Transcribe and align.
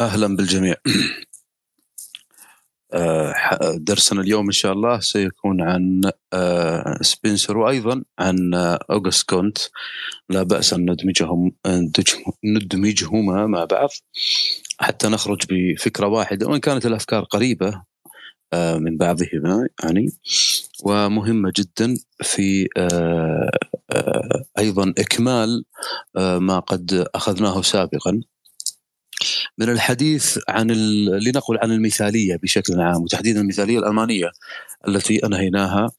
أهلا 0.00 0.36
بالجميع. 0.36 0.74
آه، 2.92 3.34
درسنا 3.76 4.20
اليوم 4.20 4.46
إن 4.46 4.52
شاء 4.52 4.72
الله 4.72 5.00
سيكون 5.00 5.62
عن 5.62 6.10
آه، 6.32 6.98
سبنسر 7.00 7.58
وأيضا 7.58 8.04
عن 8.18 8.54
آه، 8.54 8.78
أوغست 8.90 9.28
كونت. 9.28 9.58
لا 10.30 10.42
بأس 10.42 10.72
أن 10.72 10.90
ندمجهم 10.90 11.52
ندمجهما 12.44 13.46
مع 13.46 13.64
بعض 13.64 13.88
حتى 14.80 15.08
نخرج 15.08 15.42
بفكرة 15.50 16.06
واحدة 16.06 16.46
وإن 16.46 16.60
كانت 16.60 16.86
الأفكار 16.86 17.24
قريبة 17.24 17.82
من 18.54 18.96
بعضهما 18.96 19.68
يعني 19.84 20.08
ومهمة 20.84 21.52
جدا 21.56 21.96
في 22.22 22.68
أيضا 24.58 24.94
إكمال 24.98 25.64
ما 26.16 26.58
قد 26.58 27.08
أخذناه 27.14 27.62
سابقا. 27.62 28.20
من 29.58 29.68
الحديث 29.68 30.38
عن 30.48 30.70
لنقل 31.26 31.58
عن 31.62 31.72
المثالية 31.72 32.36
بشكل 32.36 32.80
عام 32.80 33.02
وتحديدا 33.02 33.40
المثالية 33.40 33.78
الألمانية 33.78 34.30
التي 34.88 35.26
أنهيناها 35.26 35.90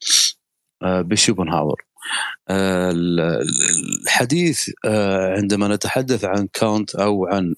آه، 0.82 1.02
بشوبنهاور 1.02 1.86
آه، 2.50 2.94
الحديث 4.04 4.70
آه، 4.86 5.36
عندما 5.36 5.68
نتحدث 5.76 6.26
عن 6.26 6.48
كونت 6.54 6.96
أو 6.96 7.26
عن 7.26 7.56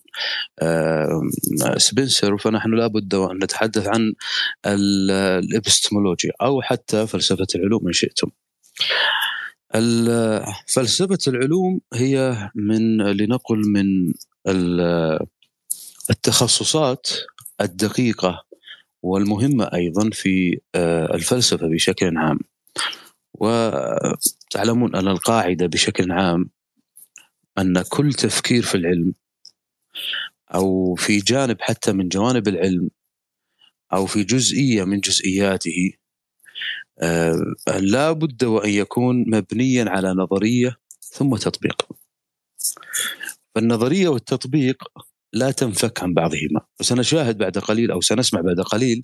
سبنسر 1.78 2.38
فنحن 2.38 2.74
لابد 2.74 3.16
أن 3.16 3.44
نتحدث 3.44 3.88
عن 3.88 4.14
الإبستمولوجيا 4.66 6.32
أو 6.42 6.62
حتى 6.62 7.08
فلسفة 7.08 7.48
العلوم 7.56 7.88
إن 7.88 7.94
شئتم. 7.94 8.30
فلسفة 10.68 11.18
العلوم 11.28 11.82
هي 11.94 12.50
من 12.56 12.98
لنقل 13.02 13.58
من 13.58 14.14
التخصصات 16.10 17.08
الدقيقة 17.62 18.46
والمهمة 19.04 19.64
أيضا 19.74 20.10
في 20.14 20.60
آه، 20.76 21.16
الفلسفة 21.16 21.68
بشكل 21.68 22.18
عام. 22.18 22.40
وتعلمون 23.34 24.96
أن 24.96 25.08
القاعدة 25.08 25.66
بشكل 25.66 26.12
عام 26.12 26.50
أن 27.58 27.82
كل 27.82 28.14
تفكير 28.14 28.64
في 28.64 28.76
العلم 28.76 29.14
أو 30.54 30.96
في 30.96 31.18
جانب 31.18 31.58
حتى 31.62 31.92
من 31.92 32.08
جوانب 32.10 32.48
العلم 32.48 32.90
أو 33.94 34.06
في 34.06 34.24
جزئية 34.24 34.84
من 34.84 35.00
جزئياته 35.00 35.94
آه، 37.00 37.56
لا 37.80 38.12
بد 38.12 38.44
وأن 38.44 38.70
يكون 38.70 39.26
مبنيا 39.28 39.90
على 39.90 40.14
نظرية 40.14 40.78
ثم 41.02 41.36
تطبيق. 41.36 41.88
فالنظرية 43.56 44.08
والتطبيق 44.08 44.84
لا 45.34 45.52
تنفك 45.52 46.04
عن 46.04 46.14
بعضهما. 46.14 46.62
وسنشاهد 46.80 47.38
بعد 47.38 47.58
قليل 47.58 47.92
أو 47.92 48.02
سنسمع 48.02 48.42
بعد 48.42 48.60
قليل 48.62 49.02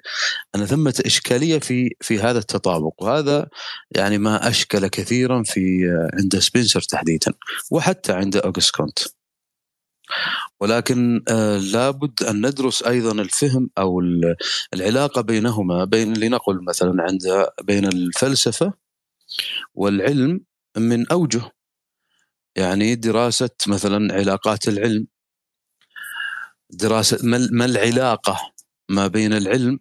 أن 0.56 0.66
ثمة 0.66 1.04
إشكالية 1.06 1.60
في 1.60 1.90
في 2.02 2.20
هذا 2.20 2.40
التطابق. 2.40 3.04
وهذا 3.04 3.48
يعني 3.92 4.18
ما 4.18 4.50
أشكل 4.50 4.88
كثيرا 4.88 5.44
في 5.44 5.88
عند 6.14 6.40
سبنسر 6.40 6.82
تحديدا 6.82 7.34
وحتى 7.72 8.14
عند 8.14 8.38
أوغست 8.38 8.76
كونت. 8.76 9.00
ولكن 10.62 11.24
آه 11.30 11.58
لابد 11.58 12.24
أن 12.24 12.46
ندرس 12.48 12.84
أيضا 12.84 13.12
الفهم 13.12 13.70
أو 13.78 14.02
العلاقة 14.74 15.22
بينهما 15.22 15.86
بين 15.86 16.14
لنقل 16.18 16.64
مثلا 16.68 17.04
عند 17.04 17.48
بين 17.64 17.86
الفلسفة 17.86 18.74
والعلم 19.76 20.42
من 20.78 21.08
أوجه 21.12 21.42
يعني 22.58 22.96
دراسة 22.96 23.50
مثلا 23.68 24.14
علاقات 24.14 24.68
العلم. 24.68 25.08
دراسة 26.70 27.18
ما 27.52 27.66
العلاقة 27.66 28.54
ما 28.90 29.08
بين 29.08 29.34
العلم 29.34 29.80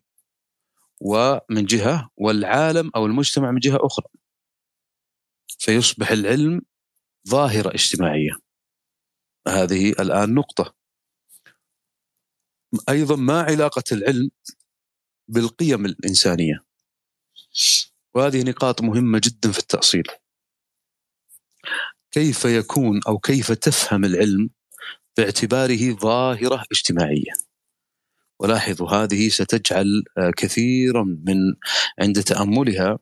ومن 1.01 1.67
جهة 1.67 2.11
والعالم 2.17 2.91
أو 2.97 3.07
المجتمع 3.07 3.51
من 3.51 3.59
جهة 3.59 3.79
أخرى. 3.81 4.07
فيصبح 5.59 6.11
العلم 6.11 6.61
ظاهرة 7.29 7.75
اجتماعية. 7.75 8.31
هذه 9.49 9.91
الآن 9.91 10.35
نقطة. 10.35 10.75
أيضا 12.89 13.17
ما 13.17 13.43
علاقة 13.43 13.85
العلم 13.93 14.31
بالقيم 15.29 15.87
الإنسانية؟ 15.87 16.65
وهذه 18.15 18.43
نقاط 18.43 18.83
مهمة 18.83 19.21
جدا 19.25 19.53
في 19.53 19.59
التأصيل. 19.59 20.05
كيف 22.11 22.45
يكون 22.45 23.01
أو 23.09 23.19
كيف 23.19 23.53
تفهم 23.53 24.05
العلم 24.05 24.51
باعتباره 25.17 25.93
ظاهرة 25.93 26.65
اجتماعية. 26.73 27.33
ولاحظوا 28.41 28.89
هذه 28.89 29.29
ستجعل 29.29 30.03
آه، 30.19 30.31
كثيرا 30.37 31.03
من 31.03 31.37
عند 32.01 32.23
تأملها 32.23 32.99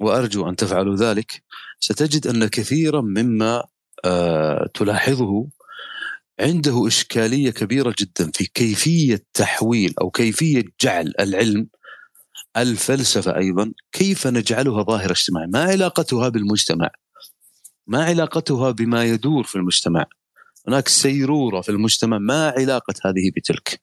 وأرجو 0.00 0.48
أن 0.48 0.56
تفعلوا 0.56 0.96
ذلك 0.96 1.42
ستجد 1.80 2.26
أن 2.26 2.46
كثيرا 2.46 3.00
مما 3.00 3.64
آه، 4.04 4.70
تلاحظه 4.74 5.48
عنده 6.40 6.86
إشكالية 6.86 7.50
كبيرة 7.50 7.94
جدا 7.98 8.30
في 8.34 8.46
كيفية 8.54 9.24
تحويل 9.34 9.94
أو 10.00 10.10
كيفية 10.10 10.64
جعل 10.80 11.12
العلم 11.20 11.68
الفلسفة 12.56 13.36
أيضا 13.36 13.72
كيف 13.92 14.26
نجعلها 14.26 14.82
ظاهرة 14.82 15.12
اجتماعية؟ 15.12 15.46
ما 15.46 15.62
علاقتها 15.62 16.28
بالمجتمع؟ 16.28 16.90
ما 17.86 18.04
علاقتها 18.04 18.70
بما 18.70 19.04
يدور 19.04 19.44
في 19.44 19.56
المجتمع؟ 19.56 20.06
هناك 20.68 20.88
سيرورة 20.88 21.60
في 21.60 21.68
المجتمع 21.68 22.18
ما 22.18 22.48
علاقة 22.48 22.94
هذه 23.04 23.30
بتلك. 23.36 23.80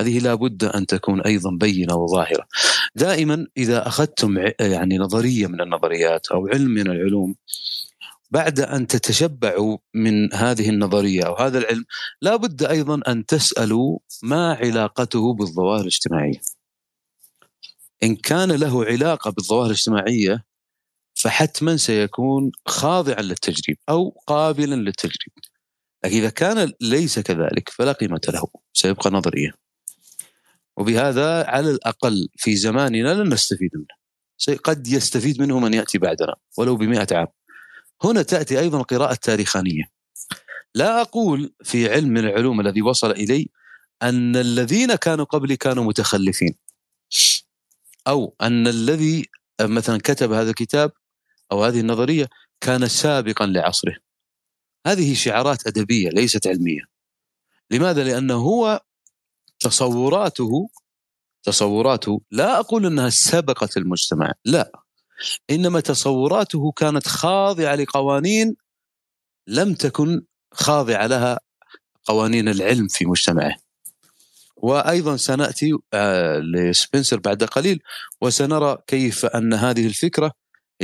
هذه 0.00 0.18
لابد 0.18 0.64
أن 0.64 0.86
تكون 0.86 1.20
أيضا 1.20 1.50
بينة 1.60 1.94
وظاهرة. 1.94 2.46
دائما 2.94 3.46
إذا 3.56 3.88
أخذتم 3.88 4.38
يعني 4.60 4.98
نظرية 4.98 5.46
من 5.46 5.60
النظريات 5.60 6.26
أو 6.26 6.46
علم 6.48 6.70
من 6.70 6.90
العلوم 6.90 7.34
بعد 8.30 8.60
أن 8.60 8.86
تتشبعوا 8.86 9.78
من 9.94 10.34
هذه 10.34 10.70
النظرية 10.70 11.22
أو 11.26 11.34
هذا 11.34 11.58
العلم 11.58 11.84
لابد 12.22 12.62
أيضا 12.62 13.00
أن 13.08 13.26
تسألوا 13.26 13.98
ما 14.22 14.54
علاقته 14.54 15.34
بالظواهر 15.34 15.80
الاجتماعية. 15.80 16.40
إن 18.02 18.16
كان 18.16 18.52
له 18.52 18.84
علاقة 18.84 19.30
بالظواهر 19.30 19.66
الاجتماعية 19.66 20.44
فحتما 21.14 21.76
سيكون 21.76 22.50
خاضعا 22.66 23.22
للتجريب 23.22 23.78
أو 23.88 24.22
قابلا 24.26 24.74
للتجريب. 24.74 25.32
لكن 26.04 26.16
إذا 26.16 26.30
كان 26.30 26.72
ليس 26.80 27.18
كذلك 27.18 27.68
فلا 27.68 27.92
قيمة 27.92 28.20
له 28.28 28.46
سيبقى 28.72 29.10
نظرية. 29.10 29.50
وبهذا 30.76 31.44
على 31.44 31.70
الأقل 31.70 32.28
في 32.36 32.56
زماننا 32.56 33.14
لن 33.14 33.32
نستفيد 33.32 33.70
منه. 33.74 34.56
قد 34.64 34.88
يستفيد 34.88 35.42
منه 35.42 35.58
من 35.58 35.74
يأتي 35.74 35.98
بعدنا 35.98 36.34
ولو 36.58 36.76
بمئة 36.76 37.16
عام. 37.16 37.26
هنا 38.04 38.22
تأتي 38.22 38.60
أيضا 38.60 38.78
القراءة 38.78 39.12
التاريخانية 39.12 39.84
لا 40.74 41.00
أقول 41.00 41.54
في 41.62 41.92
علم 41.92 42.08
من 42.08 42.18
العلوم 42.18 42.60
الذي 42.60 42.82
وصل 42.82 43.10
إلي 43.10 43.48
أن 44.02 44.36
الذين 44.36 44.94
كانوا 44.94 45.24
قبلي 45.24 45.56
كانوا 45.56 45.84
متخلفين. 45.84 46.54
أو 48.06 48.36
أن 48.42 48.66
الذي 48.66 49.28
مثلا 49.60 49.98
كتب 49.98 50.32
هذا 50.32 50.50
الكتاب 50.50 50.92
أو 51.52 51.64
هذه 51.64 51.80
النظرية 51.80 52.28
كان 52.60 52.88
سابقا 52.88 53.46
لعصره. 53.46 54.03
هذه 54.86 55.14
شعارات 55.14 55.66
أدبية 55.66 56.08
ليست 56.08 56.46
علمية. 56.46 56.80
لماذا؟ 57.70 58.04
لأنه 58.04 58.34
هو 58.34 58.80
تصوراته 59.60 60.68
تصوراته 61.42 62.20
لا 62.30 62.60
أقول 62.60 62.86
إنها 62.86 63.10
سبقت 63.10 63.76
المجتمع 63.76 64.32
لا. 64.44 64.72
إنما 65.50 65.80
تصوراته 65.80 66.72
كانت 66.72 67.08
خاضعة 67.08 67.74
لقوانين 67.74 68.56
لم 69.46 69.74
تكن 69.74 70.22
خاضعة 70.52 71.06
لها 71.06 71.40
قوانين 72.04 72.48
العلم 72.48 72.88
في 72.88 73.06
مجتمعه. 73.06 73.56
وأيضا 74.56 75.16
سنأتي 75.16 75.72
آه، 75.94 76.38
لسبنسر 76.38 77.18
بعد 77.18 77.44
قليل 77.44 77.82
وسنرى 78.20 78.78
كيف 78.86 79.24
أن 79.26 79.54
هذه 79.54 79.86
الفكرة 79.86 80.32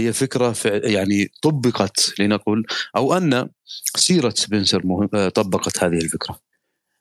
هي 0.01 0.13
فكرة 0.13 0.57
يعني 0.65 1.33
طبقت 1.43 2.15
لنقل 2.19 2.65
أو 2.97 3.17
أن 3.17 3.49
سيرة 3.97 4.31
سبنسر 4.37 4.83
آه، 5.15 5.29
طبقت 5.29 5.85
هذه 5.85 5.99
الفكرة 5.99 6.41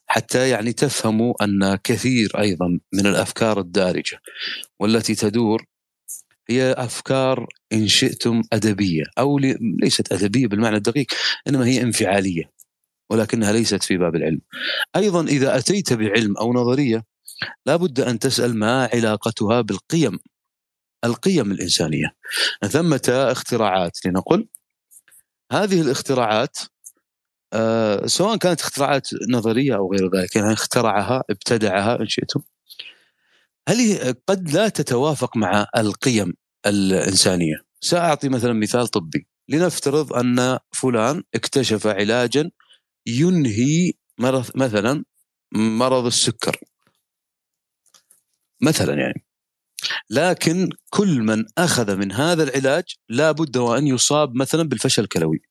حتى 0.07 0.49
يعني 0.49 0.73
تفهموا 0.73 1.43
أن 1.43 1.75
كثير 1.75 2.39
أيضا 2.39 2.79
من 2.93 3.07
الأفكار 3.07 3.59
الدارجة 3.59 4.19
والتي 4.79 5.15
تدور 5.15 5.65
هي 6.49 6.71
أفكار 6.77 7.47
إن 7.73 7.87
شئتم 7.87 8.41
أدبية 8.53 9.03
أو 9.17 9.39
ليست 9.81 10.13
أدبية 10.13 10.47
بالمعنى 10.47 10.77
الدقيق 10.77 11.07
إنما 11.47 11.65
هي 11.65 11.81
انفعالية 11.81 12.51
ولكنها 13.09 13.51
ليست 13.51 13.83
في 13.83 13.97
باب 13.97 14.15
العلم. 14.15 14.41
أيضا 14.95 15.23
إذا 15.23 15.57
أتيت 15.57 15.93
بعلم 15.93 16.37
أو 16.37 16.53
نظرية 16.53 17.05
لابد 17.65 17.99
أن 17.99 18.19
تسأل 18.19 18.55
ما 18.55 18.89
علاقتها 18.93 19.61
بالقيم 19.61 20.19
القيم 21.05 21.51
الإنسانية. 21.51 22.15
ثمة 22.67 23.01
اختراعات 23.09 24.05
لنقل. 24.05 24.47
هذه 25.51 25.81
الاختراعات 25.81 26.57
آه 27.53 28.05
سواء 28.05 28.37
كانت 28.37 28.61
اختراعات 28.61 29.09
نظرية 29.29 29.75
أو 29.75 29.91
غير 29.93 30.09
ذلك 30.15 30.35
يعني 30.35 30.53
اخترعها 30.53 31.23
ابتدعها 31.29 31.99
إن 32.01 32.07
شئتم 32.07 32.41
هل 33.69 34.13
قد 34.27 34.51
لا 34.51 34.69
تتوافق 34.69 35.37
مع 35.37 35.67
القيم 35.77 36.33
الإنسانية؟ 36.65 37.55
سأعطي 37.81 38.29
مثلا 38.29 38.53
مثال 38.53 38.87
طبي. 38.87 39.27
لنفترض 39.49 40.13
أن 40.13 40.59
فلان 40.73 41.23
اكتشف 41.35 41.87
علاجا 41.87 42.51
ينهي 43.07 43.93
مرض 44.19 44.45
مثلا 44.55 45.03
مرض 45.55 46.05
السكر. 46.05 46.57
مثلا 48.61 48.93
يعني. 48.93 49.25
لكن 50.09 50.69
كل 50.89 51.21
من 51.21 51.45
أخذ 51.57 51.95
من 51.95 52.11
هذا 52.11 52.43
العلاج 52.43 52.95
لا 53.09 53.31
بد 53.31 53.57
وأن 53.57 53.87
يصاب 53.87 54.35
مثلا 54.35 54.63
بالفشل 54.63 55.03
الكلوي. 55.03 55.41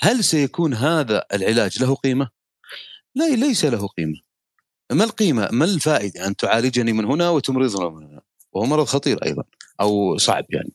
هل 0.00 0.24
سيكون 0.24 0.74
هذا 0.74 1.24
العلاج 1.32 1.82
له 1.82 1.94
قيمة؟ 1.94 2.28
لا 3.14 3.28
ليس 3.28 3.64
له 3.64 3.86
قيمة. 3.86 4.20
ما 4.92 5.04
القيمة؟ 5.04 5.48
ما 5.52 5.64
الفائدة 5.64 6.26
أن 6.26 6.36
تعالجني 6.36 6.92
من 6.92 7.04
هنا 7.04 7.30
وتمرضنا 7.30 7.88
من 7.88 8.06
هنا؟ 8.06 8.20
وهو 8.52 8.66
مرض 8.66 8.84
خطير 8.84 9.24
أيضا 9.24 9.44
أو 9.80 10.18
صعب 10.18 10.44
يعني. 10.50 10.72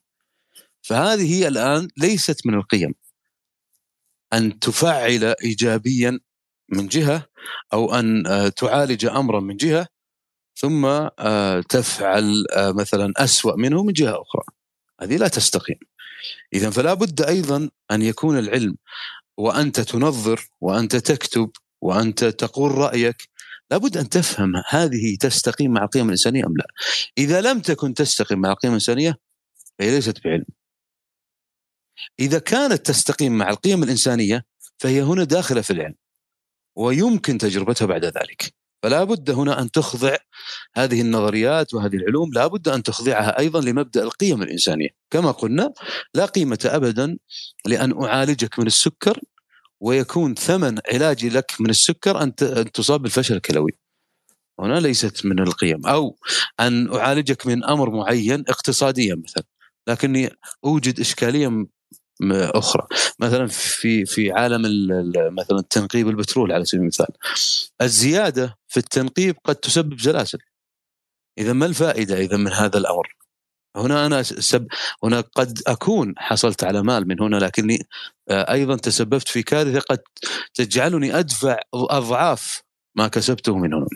فهذه 0.81 1.47
الآن 1.47 1.87
ليست 1.97 2.47
من 2.47 2.53
القيم. 2.53 2.93
أن 4.33 4.59
تفعل 4.59 5.35
ايجابيا 5.43 6.19
من 6.69 6.87
جهة 6.87 7.25
أو 7.73 7.93
أن 7.95 8.27
آه، 8.27 8.47
تعالج 8.47 9.05
امرا 9.05 9.39
من 9.39 9.57
جهة 9.57 9.87
ثم 10.55 10.85
آه، 11.19 11.61
تفعل 11.61 12.45
آه، 12.53 12.71
مثلا 12.71 13.13
أسوأ 13.17 13.55
منه 13.55 13.83
من 13.83 13.93
جهة 13.93 14.21
أخرى. 14.21 14.43
هذه 15.01 15.17
لا 15.17 15.27
تستقيم. 15.27 15.79
اذا 16.53 16.69
فلا 16.69 16.93
بد 16.93 17.21
أيضا 17.21 17.69
أن 17.91 18.01
يكون 18.01 18.39
العلم 18.39 18.77
وأنت 19.37 19.79
تنظر 19.79 20.49
وأنت 20.61 20.95
تكتب 20.95 21.51
وأنت 21.81 22.25
تقول 22.25 22.71
رأيك. 22.71 23.29
لابد 23.71 23.97
أن 23.97 24.09
تفهم 24.09 24.51
هذه 24.69 25.17
تستقيم 25.19 25.71
مع 25.71 25.83
القيم 25.83 26.05
الإنسانية 26.05 26.45
أم 26.45 26.57
لا. 26.57 26.67
إذا 27.17 27.41
لم 27.41 27.59
تكن 27.59 27.93
تستقيم 27.93 28.39
مع 28.39 28.51
القيم 28.51 28.71
الإنسانية 28.71 29.17
فهي 29.79 29.91
ليست 29.95 30.23
بعلم. 30.23 30.45
إذا 32.19 32.39
كانت 32.39 32.85
تستقيم 32.85 33.37
مع 33.37 33.49
القيم 33.49 33.83
الإنسانية 33.83 34.45
فهي 34.77 35.01
هنا 35.01 35.23
داخلة 35.23 35.61
في 35.61 35.73
العلم 35.73 35.95
ويمكن 36.75 37.37
تجربتها 37.37 37.85
بعد 37.85 38.05
ذلك. 38.05 38.53
فلا 38.85 39.03
بد 39.03 39.31
هنا 39.31 39.61
أن 39.61 39.71
تخضع 39.71 40.15
هذه 40.75 41.01
النظريات 41.01 41.73
وهذه 41.73 41.95
العلوم 41.95 42.33
لا 42.33 42.47
بد 42.47 42.67
أن 42.67 42.83
تخضعها 42.83 43.39
أيضا 43.39 43.61
لمبدأ 43.61 44.03
القيم 44.03 44.41
الإنسانية. 44.41 44.89
كما 45.11 45.31
قلنا 45.31 45.73
لا 46.13 46.25
قيمة 46.25 46.59
ابدا 46.65 47.17
لأن 47.65 48.03
أعالجك 48.03 48.59
من 48.59 48.67
السكر 48.67 49.19
ويكون 49.79 50.35
ثمن 50.35 50.79
علاجي 50.93 51.29
لك 51.29 51.51
من 51.59 51.69
السكر 51.69 52.21
أن 52.23 52.35
تصاب 52.73 53.01
بالفشل 53.01 53.35
الكلوي. 53.35 53.71
هنا 54.59 54.79
ليست 54.79 55.25
من 55.25 55.39
القيم. 55.39 55.85
أو 55.85 56.17
أن 56.59 56.95
أعالجك 56.95 57.47
من 57.47 57.63
أمر 57.63 57.89
معين 57.89 58.43
اقتصاديا 58.49 59.15
مثلا. 59.15 59.43
لكني 59.87 60.29
أوجد 60.65 60.99
اشكاليه 60.99 61.47
أخرى. 62.31 62.87
مثلا 63.19 63.47
في 63.47 64.05
في 64.05 64.31
عالم 64.31 64.61
مثلا 65.15 65.63
تنقيب 65.69 66.09
البترول 66.09 66.51
على 66.51 66.65
سبيل 66.65 66.81
المثال. 66.81 67.07
الزيادة 67.81 68.57
في 68.67 68.77
التنقيب 68.77 69.35
قد 69.43 69.55
تسبب 69.55 69.99
زلازل 69.99 70.39
إذا 71.37 71.53
ما 71.53 71.65
الفائدة 71.65 72.17
إذا 72.17 72.37
من 72.37 72.51
هذا 72.51 72.77
الأمر؟ 72.77 73.15
هنا 73.75 74.05
أنا 74.05 74.23
سب 74.23 74.67
هنا 75.03 75.21
قد 75.21 75.61
أكون 75.67 76.13
حصلت 76.17 76.63
على 76.63 76.83
مال 76.83 77.07
من 77.07 77.21
هنا 77.21 77.35
لكني 77.35 77.87
آه، 78.29 78.51
أيضا 78.51 78.75
تسببت 78.75 79.27
في 79.27 79.43
كارثة 79.43 79.79
قد 79.79 79.99
تجعلني 80.53 81.19
أدفع 81.19 81.59
أضعاف 81.73 82.61
ما 82.95 83.07
كسبته 83.07 83.57
من 83.57 83.73
هنا. 83.73 83.87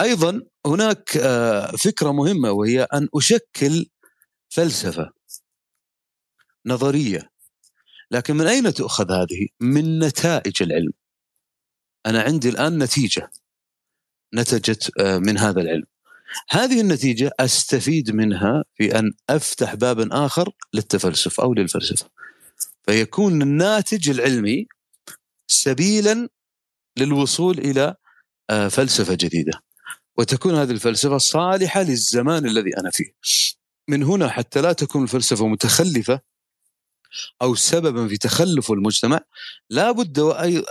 أيضا 0.00 0.42
هناك 0.66 1.16
آه، 1.16 1.70
فكرة 1.70 2.12
مهمة 2.12 2.50
وهي 2.50 2.82
أن 2.82 3.08
أشكل 3.14 3.86
فلسفة. 4.48 5.10
نظرية 6.66 7.30
لكن 8.10 8.36
من 8.36 8.46
أين 8.46 8.74
تؤخذ 8.74 9.12
هذه؟ 9.12 9.48
من 9.60 9.98
نتائج 9.98 10.62
العلم. 10.62 10.92
أنا 12.06 12.22
عندي 12.22 12.48
الآن 12.48 12.82
نتيجة 12.82 13.30
نتجت 14.34 14.92
آه، 15.00 15.18
من 15.18 15.38
هذا 15.38 15.60
العلم. 15.60 15.84
هذه 16.50 16.80
النتيجة 16.80 17.30
أستفيد 17.40 18.10
منها 18.10 18.64
في 18.74 18.98
أن 18.98 19.12
أفتح 19.30 19.74
بابا 19.74 20.26
آخر 20.26 20.52
للتفلسف 20.74 21.40
أو 21.40 21.54
للفلسفة. 21.54 22.10
فيكون 22.82 23.42
الناتج 23.42 24.10
العلمي 24.10 24.66
سبيلا 25.46 26.28
للوصول 26.98 27.58
إلى 27.58 27.94
آه، 28.50 28.68
فلسفة 28.68 29.14
جديدة. 29.14 29.62
وتكون 30.16 30.54
هذه 30.54 30.70
الفلسفة 30.70 31.18
صالحة 31.18 31.82
للزمان 31.82 32.46
الذي 32.46 32.76
أنا 32.78 32.90
فيه. 32.90 33.14
من 33.88 34.02
هنا 34.02 34.28
حتى 34.28 34.60
لا 34.60 34.72
تكون 34.72 35.02
الفلسفة 35.02 35.46
متخلفة 35.46 36.20
أو 37.42 37.54
سببا 37.54 38.08
في 38.08 38.16
تخلف 38.16 38.70
المجتمع 38.72 39.20
لا 39.70 39.90
بد 39.90 40.18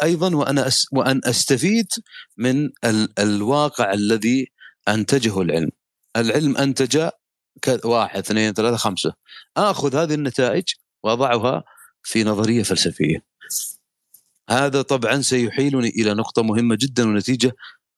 أيضا 0.04 0.36
وان 0.36 0.72
وأن 0.92 1.22
أستفيد 1.26 1.88
من 2.38 2.70
الواقع 3.20 3.94
الذي 3.94 4.48
أنتجه 4.88 5.42
العلم. 5.42 5.70
العلم 6.18 6.58
انتج 6.58 7.10
واحد 7.86 8.18
اثنين 8.18 8.54
ثلاثة 8.54 8.78
خمسة. 8.78 9.14
آخذ 9.58 9.96
هذه 9.96 10.14
النتائج 10.14 10.64
وأضعها 11.04 11.64
في 12.04 12.24
نظرية 12.24 12.64
فلسفية. 12.64 13.24
هذا 14.50 14.82
طبعا 14.82 15.22
سيحيلني 15.22 15.90
إلى 15.90 16.14
نقطة 16.14 16.44
مهمة 16.44 16.78
جدا 16.82 17.08
ونتيجة 17.08 17.52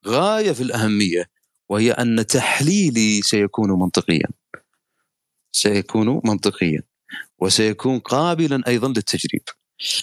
غاية 0.08 0.52
في 0.52 0.64
الأهمية 0.64 1.30
وهي 1.70 1.92
أن 1.92 2.26
تحليلي 2.28 3.22
سيكون 3.22 3.72
منطقيا. 3.72 4.28
سيكون 5.52 6.22
منطقيا. 6.24 6.82
وسيكون 7.40 8.00
قابلا 8.00 8.64
أيضا 8.68 8.88
للتجريب. 8.88 9.44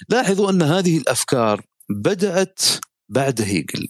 لاحظوا 0.08 0.50
أن 0.50 0.62
هذه 0.62 0.98
الأفكار 0.98 1.62
بدأت 1.88 2.60
بعد 3.08 3.40
هيجل. 3.40 3.88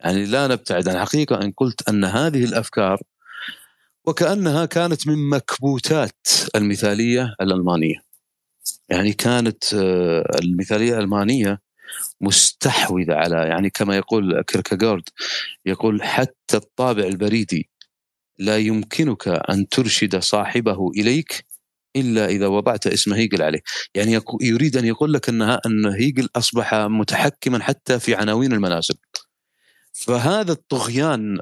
يعني 0.00 0.24
لا 0.26 0.46
نبتعد 0.46 0.88
عن 0.88 0.98
حقيقة 0.98 1.42
إن 1.42 1.52
قلت 1.56 1.88
أن 1.88 2.04
هذه 2.04 2.44
الأفكار 2.44 3.02
وكأنها 4.04 4.66
كانت 4.66 5.08
من 5.08 5.28
مكبوتات 5.28 6.26
المثالية 6.56 7.34
الألمانية. 7.40 8.06
يعني 8.88 9.12
كانت 9.12 9.74
آه، 9.74 10.38
المثالية 10.42 10.94
الألمانية 10.94 11.60
مستحوذة 12.20 13.14
على 13.14 13.36
يعني 13.36 13.70
كما 13.70 13.96
يقول 13.96 14.42
كيركاغورد 14.42 15.08
يقول 15.66 16.02
حتى 16.02 16.56
الطابع 16.56 17.04
البريدي 17.04 17.70
لا 18.38 18.58
يمكنك 18.58 19.28
أن 19.28 19.68
ترشد 19.68 20.18
صاحبه 20.18 20.90
إليك 20.90 21.46
إلا 21.96 22.26
إذا 22.26 22.46
وضعت 22.46 22.86
اسم 22.86 23.14
هيجل 23.14 23.42
عليه، 23.42 23.60
يعني 23.94 24.20
يريد 24.40 24.76
أن 24.76 24.84
يقول 24.84 25.12
لك 25.12 25.28
انها 25.28 25.60
أن 25.66 25.86
هيجل 25.86 26.28
أصبح 26.36 26.74
متحكما 26.74 27.62
حتى 27.62 28.00
في 28.00 28.14
عناوين 28.14 28.52
المنازل. 28.52 28.94
فهذا 29.92 30.52
الطغيان 30.52 31.38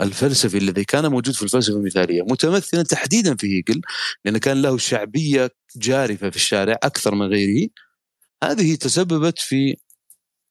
الفلسفي 0.00 0.58
الذي 0.58 0.84
كان 0.84 1.06
موجود 1.06 1.34
في 1.34 1.42
الفلسفة 1.42 1.76
المثالية 1.76 2.22
متمثلا 2.22 2.82
تحديدا 2.82 3.36
في 3.36 3.46
هيجل 3.46 3.80
لأن 4.24 4.38
كان 4.38 4.62
له 4.62 4.78
شعبية 4.78 5.50
جارفة 5.76 6.30
في 6.30 6.36
الشارع 6.36 6.76
أكثر 6.82 7.14
من 7.14 7.26
غيره. 7.26 7.68
هذه 8.44 8.74
تسببت 8.74 9.38
في 9.38 9.76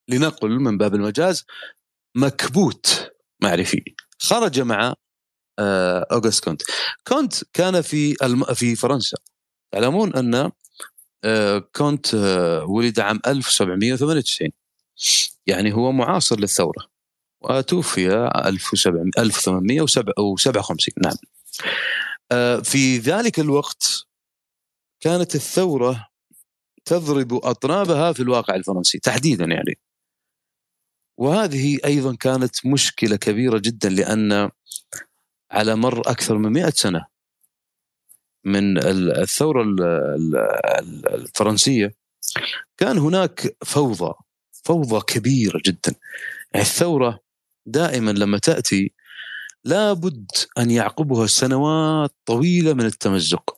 لنقل 0.10 0.50
من 0.50 0.78
باب 0.78 0.96
المجاز 0.96 1.46
مكبوت 2.16 3.12
معرفي. 3.42 3.84
خرج 4.20 4.60
مع 4.60 4.94
آه، 5.60 6.08
أوغست 6.12 6.44
كونت. 6.44 6.62
كونت 7.08 7.44
كان 7.54 7.82
في 7.82 8.16
في 8.54 8.76
فرنسا. 8.76 9.18
تعلمون 9.72 10.16
أن 10.16 10.52
آه، 11.24 11.60
كونت 11.60 12.16
آه، 12.16 12.64
ولد 12.64 13.00
عام 13.00 13.20
1798 13.28 14.52
يعني 15.48 15.74
هو 15.74 15.92
معاصر 15.92 16.40
للثورة. 16.40 16.88
وتوفي 17.42 18.08
1857 19.18 20.94
نعم. 21.04 21.16
آه، 22.32 22.58
في 22.58 22.98
ذلك 22.98 23.40
الوقت 23.40 24.08
كانت 25.00 25.36
الثورة 25.36 26.08
تضرب 26.86 27.34
اطنابها 27.34 28.14
في 28.14 28.20
الواقع 28.20 28.56
الفرنسي 28.56 29.00
تحديدا 29.00 29.46
يعني. 29.46 29.78
وهذه 31.18 31.78
أيضا 31.86 32.16
كانت 32.16 32.66
مشكلة 32.66 33.16
كبيرة 33.16 33.58
جدا 33.58 33.90
لأن 33.90 34.50
على 35.52 35.76
مر 35.76 36.00
أكثر 36.00 36.38
من 36.38 36.52
100 36.52 36.70
سنة 36.70 37.06
من 38.48 38.78
الثورة 39.22 39.64
الفرنسية 41.14 41.96
كان 42.78 42.98
هناك 42.98 43.58
فوضى 43.66 44.14
فوضى 44.64 45.02
كبيرة 45.08 45.62
جدا. 45.66 45.96
يعني 46.54 46.66
الثورة 46.66 47.20
دائما 47.66 48.12
لما 48.12 48.38
تأتي 48.38 48.94
لابد 49.64 50.32
أن 50.58 50.72
يعقبها 50.72 51.28
سنوات 51.28 52.12
طويلة 52.26 52.74
من 52.74 52.86
التمزق 52.86 53.58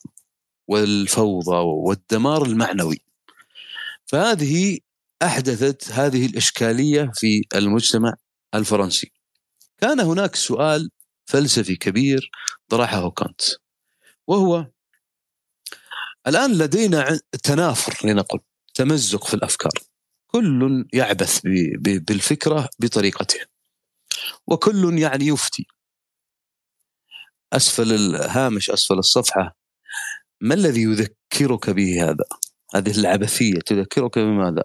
والفوضى 0.68 1.58
والدمار 1.58 2.46
المعنوي. 2.46 3.02
فهذه 4.06 4.80
أحدثت 5.24 5.92
هذه 5.92 6.26
الإشكالية 6.26 7.12
في 7.14 7.42
المجتمع 7.56 8.14
الفرنسي. 8.56 9.12
كان 9.78 10.00
هناك 10.00 10.36
سؤال 10.36 10.90
فلسفي 11.26 11.76
كبير 11.76 12.32
طرحه 12.70 13.10
كانت 13.10 13.42
وهو 14.28 14.68
الآن 16.28 16.58
لدينا 16.58 17.20
تنافر 17.44 18.08
لنقل 18.08 18.40
تمزق 18.74 19.28
في 19.28 19.34
الأفكار. 19.34 19.72
كل 20.28 20.88
يعبث 20.94 21.42
بالفكرة 21.82 22.70
بطريقته 22.80 23.40
وكل 24.48 25.00
يعني 25.00 25.28
يفتي. 25.28 25.68
أسفل 27.54 27.92
الهامش 27.92 28.70
أسفل 28.70 28.94
الصفحة. 28.94 29.58
ما 30.42 30.54
الذي 30.56 30.82
يذكرك 30.82 31.70
به 31.70 32.10
هذا؟ 32.10 32.26
هذه 32.76 33.00
العبثية 33.00 33.60
تذكرك 33.66 34.20
بماذا؟ 34.20 34.64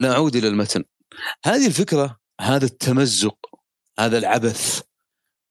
نعود 0.00 0.36
إلى 0.36 0.48
المتن. 0.48 0.84
هذه 1.44 1.66
الفكرة 1.66 2.20
هذا 2.40 2.64
التمزق 2.64 3.38
هذا 3.98 4.18
العبث 4.18 4.82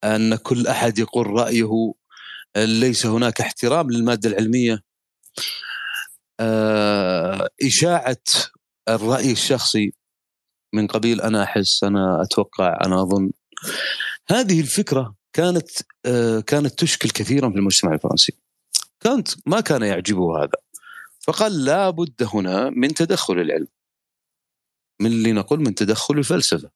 أن 0.03 0.35
كل 0.35 0.67
أحد 0.67 0.99
يقول 0.99 1.27
رأيه 1.27 1.93
ليس 2.57 3.05
هناك 3.05 3.41
احترام 3.41 3.91
للمادة 3.91 4.29
العلمية. 4.29 4.83
آه، 6.39 7.49
إشاعة 7.63 8.23
الرأي 8.89 9.31
الشخصي 9.31 9.93
من 10.73 10.87
قبيل 10.87 11.21
أنا 11.21 11.43
أحس 11.43 11.83
أنا 11.83 12.21
أتوقع 12.21 12.79
أنا 12.85 13.01
أظن. 13.01 13.31
هذه 14.29 14.61
الفكرة 14.61 15.15
كانت 15.33 15.69
آه، 16.05 16.39
كانت 16.39 16.79
تشكل 16.79 17.09
كثيرا 17.09 17.49
في 17.49 17.55
المجتمع 17.55 17.93
الفرنسي. 17.93 18.33
كانت 18.99 19.27
ما 19.45 19.61
كان 19.61 19.81
يعجبه 19.81 20.43
هذا. 20.43 20.57
فقال 21.19 21.65
لا 21.65 21.89
بد 21.89 22.29
هنا 22.33 22.69
من 22.69 22.93
تدخل 22.93 23.33
العلم. 23.33 23.67
من 25.01 25.11
اللي 25.11 25.31
نقول 25.31 25.59
من 25.59 25.75
تدخل 25.75 26.17
الفلسفة. 26.17 26.69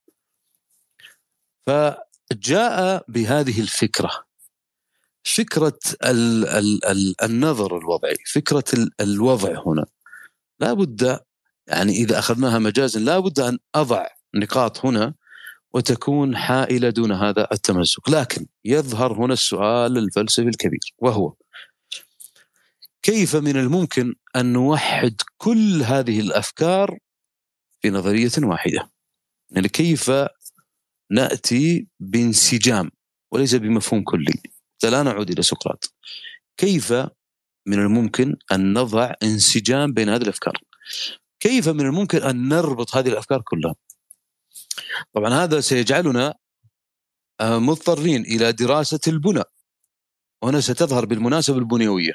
فجاء 1.66 3.04
بهذه 3.08 3.60
الفكرة. 3.60 4.27
فكرة 5.34 5.78
ال 6.04 6.48
ال 6.48 6.84
ال 6.84 7.14
النظر 7.22 7.78
الوضعي 7.78 8.16
فكرة 8.32 8.64
الوضع 9.00 9.62
هنا. 9.66 9.86
لا 10.60 10.72
بد 10.72 11.20
يعني 11.66 11.92
إذا 11.92 12.18
أخذناها 12.18 12.58
مجازا 12.58 13.00
لا 13.00 13.18
بد 13.18 13.40
أن 13.40 13.58
أضع 13.74 14.06
نقاط 14.34 14.86
هنا 14.86 15.14
وتكون 15.74 16.36
حائلة 16.36 16.90
دون 16.90 17.12
هذا 17.12 17.48
التمزق 17.52 18.10
لكن 18.10 18.46
يظهر 18.64 19.12
هنا 19.12 19.32
السؤال 19.32 19.98
الفلسفي 19.98 20.48
الكبير 20.48 20.94
وهو 20.98 21.34
كيف 23.02 23.36
من 23.36 23.56
الممكن 23.56 24.14
أن 24.36 24.52
نوحد 24.52 25.14
كل 25.36 25.82
هذه 25.82 26.20
الأفكار 26.20 26.98
في 27.80 27.90
نظرية 27.90 28.30
واحدة؟ 28.42 28.90
يعني 29.50 29.68
كيف 29.68 30.10
نأتي 31.10 31.86
بانسجام 32.00 32.90
وليس 33.32 33.54
بمفهوم 33.54 34.02
كلي؟ 34.02 34.42
لا 34.84 35.02
نعود 35.02 35.30
إلى 35.30 35.42
سقراط. 35.42 35.94
كيف 36.56 36.92
من 37.66 37.78
الممكن 37.78 38.36
أن 38.52 38.72
نضع 38.72 39.14
انسجام 39.22 39.92
بين 39.92 40.08
هذه 40.08 40.22
الأفكار؟ 40.22 40.58
كيف 41.40 41.68
من 41.68 41.86
الممكن 41.86 42.22
أن 42.22 42.48
نربط 42.48 42.96
هذه 42.96 43.08
الأفكار 43.08 43.42
كلها؟ 43.42 43.74
طبعا 45.12 45.34
هذا 45.34 45.60
سيجعلنا 45.60 46.34
آه، 47.40 47.58
مضطرين 47.58 48.22
إلى 48.22 48.52
دراسة 48.52 49.00
البنى. 49.06 49.42
وهنا 50.42 50.60
ستظهر 50.60 51.04
بالمناسبة 51.04 51.58
البنيوية. 51.58 52.12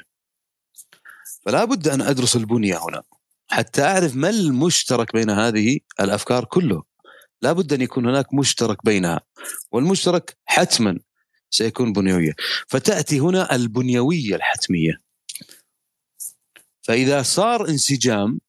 فلا 1.46 1.64
بد 1.64 1.88
أن 1.88 2.00
أدرس 2.00 2.36
البنية 2.36 2.78
هنا 2.88 3.02
حتى 3.50 3.82
أعرف 3.82 4.16
ما 4.16 4.30
المشترك 4.30 5.12
بين 5.12 5.30
هذه 5.30 5.80
الأفكار 6.00 6.44
كله 6.44 6.82
لا 7.42 7.52
بد 7.52 7.72
أن 7.72 7.80
يكون 7.80 8.06
هناك 8.06 8.34
مشترك 8.34 8.84
بينها. 8.84 9.20
والمشترك 9.72 10.36
حتما 10.44 10.98
سيكون 11.54 11.92
بنيوية. 11.92 12.32
فتأتي 12.68 13.20
هنا 13.20 13.54
البنيوية 13.54 14.36
الحتمية. 14.36 15.00
فإذا 16.82 17.22
صار 17.22 17.68
انسجام 17.68 18.40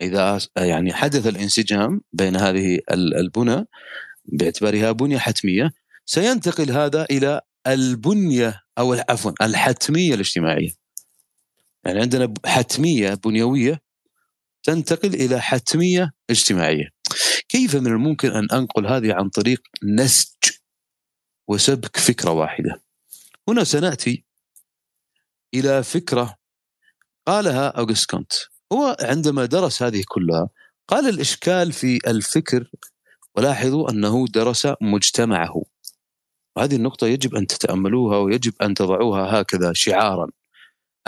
إذا 0.00 0.40
يعني 0.56 0.92
حدث 0.92 1.26
الانسجام 1.26 2.00
بين 2.12 2.36
هذه 2.36 2.80
البنى 2.90 3.64
باعتبارها 4.24 4.92
بنية 4.92 5.18
حتمية 5.18 5.72
سينتقل 6.06 6.70
هذا 6.70 7.06
إلى 7.10 7.40
البنية 7.66 8.62
أو 8.78 8.92
عفوا 9.08 9.32
الحتمية 9.42 10.14
الاجتماعية. 10.14 10.70
يعني 11.84 12.00
عندنا 12.00 12.34
حتمية 12.46 13.14
بنيوية 13.14 13.80
تنتقل 14.62 15.14
إلى 15.14 15.40
حتمية 15.40 16.12
اجتماعية. 16.30 16.88
كيف 17.48 17.76
من 17.76 17.86
الممكن 17.86 18.30
أن 18.30 18.50
أنقل 18.52 18.86
هذه 18.86 19.14
عن 19.14 19.28
طريق 19.28 19.62
نسج؟ 19.84 20.55
وسبك 21.48 21.96
فكرة 21.96 22.30
واحدة. 22.30 22.82
هنا 23.48 23.64
سنأتي 23.64 24.24
إلى 25.54 25.82
فكرة 25.82 26.36
قالها 27.26 27.68
أوغست 27.68 28.10
كونت. 28.10 28.32
هو 28.72 28.96
عندما 29.00 29.44
درس 29.44 29.82
هذه 29.82 30.02
كلها 30.08 30.48
قال 30.88 31.08
الإشكال 31.08 31.72
في 31.72 31.98
الفكر 32.06 32.70
ولاحظوا 33.34 33.90
أنه 33.90 34.26
درس 34.26 34.68
مجتمعه. 34.80 35.62
وهذه 36.56 36.76
النقطة 36.76 37.06
يجب 37.06 37.34
أن 37.34 37.46
تتأملوها 37.46 38.18
ويجب 38.18 38.52
أن 38.62 38.74
تضعوها 38.74 39.40
هكذا 39.40 39.72
شعارا. 39.72 40.30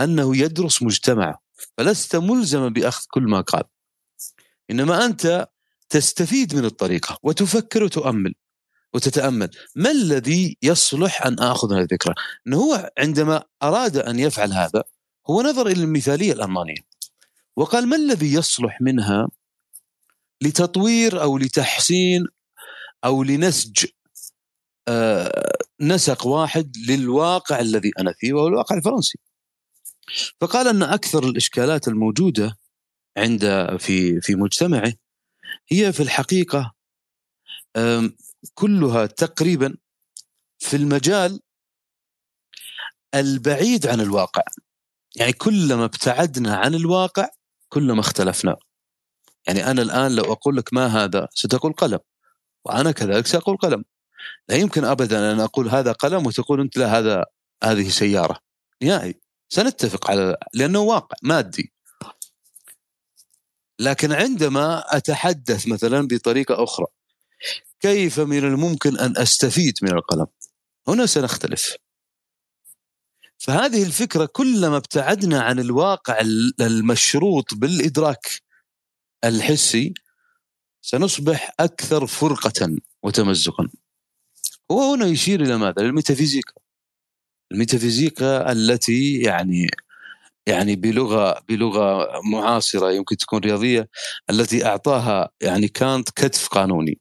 أنه 0.01 0.37
يدرس 0.37 0.83
مجتمعه 0.83 1.41
فلست 1.79 2.17
ملزما 2.17 2.69
بأخذ 2.69 3.05
كل 3.11 3.23
ما 3.23 3.41
قال. 3.41 3.65
إنما 4.71 5.05
أنت 5.05 5.49
تستفيد 5.89 6.55
من 6.55 6.65
الطريقة 6.65 7.19
وتفكر 7.23 7.83
وتؤمل. 7.83 8.35
وتتأمل. 8.95 9.51
ما 9.77 9.91
الذي 9.91 10.57
يصلح 10.63 11.27
أن 11.27 11.39
آخذ 11.39 11.73
هذه 11.73 11.83
الفكرة؟ 11.83 12.15
أنه 12.47 12.57
هو 12.57 12.93
عندما 12.99 13.45
أراد 13.63 13.97
أن 13.97 14.19
يفعل 14.19 14.53
هذا 14.53 14.85
هو 15.31 15.43
نظر 15.43 15.67
إلى 15.67 15.83
المثالية 15.83 16.33
الألمانية. 16.33 16.89
وقال 17.57 17.89
ما 17.89 17.97
الذي 17.97 18.35
يصلح 18.35 18.81
منها 18.81 19.29
لتطوير 20.43 21.23
أو 21.23 21.39
لتحسين 21.39 22.27
أو 23.05 23.23
لنسج 23.23 23.87
آه 24.89 25.53
نسق 25.81 26.27
واحد 26.27 26.77
للواقع 26.89 27.61
الذي 27.61 27.91
أنا 27.99 28.13
فيه 28.19 28.33
وهو 28.33 28.47
الواقع 28.47 28.77
الفرنسي. 28.77 29.19
فقال 30.41 30.69
أن 30.69 30.83
أكثر 30.83 31.25
الإشكالات 31.25 31.89
الموجودة 31.89 32.59
عند 33.17 33.43
في 33.79 34.21
في 34.21 34.35
مجتمعه 34.35 34.93
هي 35.69 35.93
في 35.93 36.03
الحقيقة 36.03 36.75
كلها 38.55 39.07
تقريبا 39.07 39.77
في 40.59 40.77
المجال 40.77 41.41
البعيد 43.15 43.87
عن 43.87 44.01
الواقع. 44.01 44.43
يعني 45.17 45.33
كلما 45.33 45.85
ابتعدنا 45.85 46.57
عن 46.57 46.75
الواقع 46.75 47.29
كلما 47.69 48.01
اختلفنا. 48.01 48.57
يعني 49.47 49.71
أنا 49.71 49.83
الآن 49.83 50.17
لو 50.17 50.33
أقول 50.33 50.57
لك 50.57 50.73
ما 50.73 50.87
هذا 50.87 51.29
ستقول 51.35 51.73
قلم. 51.73 51.99
وأنا 52.65 52.93
كذلك 52.93 53.27
سأقول 53.27 53.57
قلم. 53.57 53.85
لا 54.49 54.57
يمكن 54.57 54.85
أبدا 54.85 55.33
أن 55.33 55.41
أقول 55.41 55.69
هذا 55.69 55.93
قلم 55.93 56.27
وتقول 56.27 56.61
أنت 56.61 56.77
لا 56.77 56.99
هذا 56.99 57.25
هذه 57.65 57.89
سيارة. 57.89 58.39
نهائي. 58.83 59.21
سنتفق 59.49 60.11
على 60.11 60.37
لأنه 60.55 60.79
واقع 60.79 61.17
مادي. 61.23 61.73
لكن 63.79 64.13
عندما 64.13 64.97
أتحدث 64.97 65.69
مثلا 65.69 66.09
بطريقة 66.09 66.65
أخرى 66.65 66.87
كيف 67.81 68.21
من 68.21 68.39
الممكن 68.39 68.99
أن 68.99 69.17
أستفيد 69.17 69.75
من 69.83 69.93
القلم؟ 69.93 70.27
هنا 70.89 71.07
سنختلف. 71.07 71.77
فهذه 73.39 73.83
الفكرة 73.83 74.27
كلما 74.27 74.77
ابتعدنا 74.77 75.43
عن 75.43 75.59
الواقع 75.59 76.21
المشروط 76.61 77.55
بالإدراك 77.55 78.43
الحسي 79.25 79.95
سنصبح 80.83 81.55
أكثر 81.61 82.07
فرقة 82.07 82.77
وتمزقا. 83.03 83.69
هو 84.71 84.95
هنا 84.95 85.07
يشير 85.07 85.41
إلى 85.41 85.57
ماذا؟ 85.59 85.83
للميتافيزيقا 85.83 86.53
الميتافيزيقا 87.53 88.53
التي 88.53 89.19
يعني 89.23 89.67
يعني 90.47 90.77
بلغه 90.77 91.41
بلغة 91.49 92.07
معاصرة 92.33 92.93
يمكن 92.93 93.17
تكون 93.17 93.41
رياضية 93.41 93.89
التي 94.31 94.67
أعطاها 94.67 95.31
يعني 95.41 95.69
كانت 95.69 96.11
كتف 96.11 96.49
قانوني. 96.49 97.01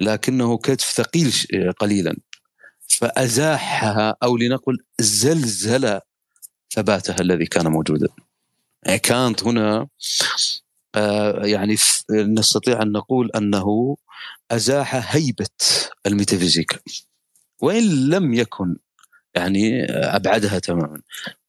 لكنه 0.00 0.58
كتف 0.58 0.84
ثقيل 0.84 1.32
قليلا. 1.78 2.16
فأزاحها 2.88 4.16
أو 4.22 4.36
لنقل 4.36 4.78
زلزل 4.98 6.00
ثباتها 6.70 7.20
الذي 7.20 7.46
كان 7.46 7.66
موجودا. 7.66 8.08
يعني 8.86 8.98
كانت 8.98 9.44
هنا 9.44 9.88
آه، 10.94 11.46
يعني 11.46 11.76
نستطيع 12.10 12.82
أن 12.82 12.92
نقول 12.92 13.30
أنه 13.36 13.96
أزاح 14.50 15.16
هيبة 15.16 15.46
الميتافيزيقا 16.06 16.78
وإن 17.60 18.08
لم 18.08 18.34
يكن 18.34 18.76
يعني 19.34 19.84
أبعدها 19.90 20.58
تماما. 20.58 21.02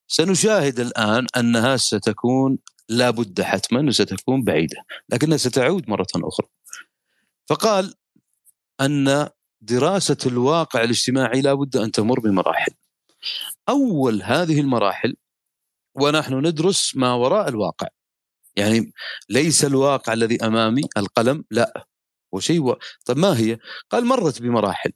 سنشاهد 0.08 0.80
الآن 0.80 1.28
أنها 1.38 1.78
ستكون 1.78 2.58
لابد 2.90 3.42
حتما 3.42 3.92
ستكون 3.92 4.44
بعيدة 4.44 4.78
لكنها 5.10 5.38
ستعود 5.38 5.90
مرة 5.90 6.08
أخرى. 6.16 6.48
فقال 7.48 7.94
أن 8.82 9.30
دراسة 9.62 10.18
الواقع 10.26 10.84
الاجتماعي 10.84 11.42
لابد 11.42 11.78
أن 11.78 11.92
تمر 11.92 12.20
بمراحل 12.20 12.72
أول 13.70 14.24
هذه 14.24 14.60
المراحل 14.60 15.16
ونحن 15.96 16.48
ندرس 16.48 16.96
ما 16.96 17.14
وراء 17.14 17.50
الواقع. 17.50 17.88
يعني 18.56 18.94
ليس 19.30 19.66
الواقع 19.66 20.14
الذي 20.14 20.46
أمامي 20.46 20.82
القلم 20.98 21.44
لا. 21.52 21.88
وشيء 22.32 22.62
و... 22.62 22.78
طيب 23.06 23.18
ما 23.18 23.38
هي؟ 23.38 23.58
قال 23.90 24.06
مرت 24.06 24.42
بمراحل. 24.42 24.92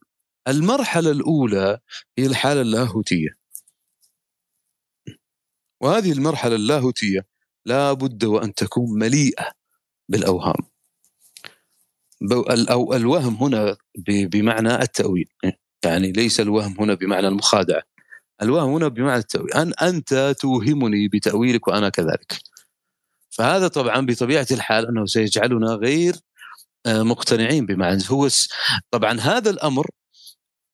المرحلة 0.48 1.10
الأولى 1.10 1.78
هي 2.18 2.26
الحالة 2.26 2.60
اللاهوتية. 2.60 3.28
وهذه 5.80 6.12
المرحلة 6.12 6.54
اللاهوتية 6.54 7.26
لا 7.66 7.92
بد 7.92 8.24
وأن 8.24 8.54
تكون 8.54 8.98
مليئة 8.98 9.52
بالأوهام. 10.08 10.75
أو 12.70 12.94
الوهم 12.94 13.34
هنا 13.34 13.76
بمعنى 14.08 14.82
التأويل. 14.82 15.28
يعني 15.84 16.12
ليس 16.12 16.40
الوهم 16.40 16.76
هنا 16.80 16.94
بمعنى 16.94 17.28
المخادعة. 17.28 17.82
الوهم 18.42 18.74
هنا 18.74 18.88
بمعنى 18.88 19.18
التأويل. 19.18 19.52
أن 19.52 19.72
أنت 19.82 20.34
توهمني 20.40 21.08
بتأويلك 21.08 21.68
وأنا 21.68 21.88
كذلك. 21.88 22.38
فهذا 23.30 23.68
طبعا 23.68 24.06
بطبيعة 24.06 24.46
الحال 24.50 24.88
أنه 24.88 25.06
سيجعلنا 25.06 25.66
غير 25.74 26.16
آه، 26.86 27.02
مقتنعين 27.02 27.66
بمعنى. 27.66 28.02
هو 28.10 28.28
طبعا 28.90 29.20
هذا 29.20 29.50
الأمر 29.50 29.86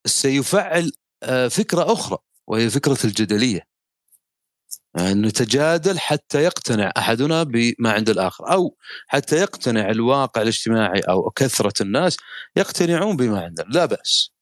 سيفعل 0.06 0.92
آه، 1.22 1.49
فكرة 1.49 1.92
أخرى 1.92 2.18
وهي 2.46 2.70
فكرة 2.70 2.99
الجدلية. 3.04 3.72
أن 4.99 5.26
نتجادل 5.26 5.99
حتى 5.99 6.42
يقتنع 6.42 6.92
أحدنا 6.96 7.42
بما 7.42 7.92
عند 7.92 8.11
الآخر 8.11 8.52
أو 8.52 8.76
حتى 9.06 9.37
يقتنع 9.37 9.90
الواقع 9.90 10.42
الاجتماعي 10.42 11.00
أو 11.00 11.30
كثرة 11.30 11.82
الناس 11.82 12.16
يقتنعون 12.56 13.16
بما 13.16 13.40
عندنا 13.44 13.66
لا 13.68 13.87
بأس. 13.87 14.32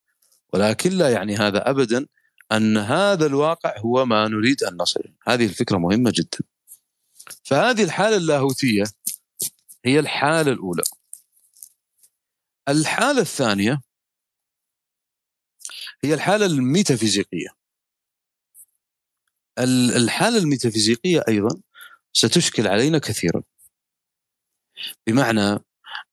ولكن 0.52 0.90
لا 0.90 1.10
يعني 1.10 1.36
هذا 1.36 1.70
أبدا 1.70 2.06
أن 2.52 2.76
هذا 2.76 3.26
الواقع 3.26 3.78
هو 3.78 4.06
ما 4.06 4.28
نريد 4.28 4.62
أن 4.62 4.76
نصل 4.76 5.00
هذه 5.28 5.44
الفكرة 5.44 5.78
مهمة 5.78 6.12
جدا. 6.14 6.38
فهذه 7.44 7.84
الحالة 7.84 8.16
اللاهوتية 8.16 8.84
هي 9.84 9.98
الحالة 9.98 10.52
الأولى. 10.52 10.82
الحالة 12.68 13.20
الثانية 13.20 13.80
هي 16.04 16.14
الحالة 16.14 16.46
الميتافيزيقية. 16.46 17.59
الحالة 19.96 20.38
الميتافيزيقية 20.38 21.22
أيضا 21.28 21.60
ستشكل 22.12 22.66
علينا 22.66 22.98
كثيرا. 22.98 23.42
بمعنى 25.06 25.58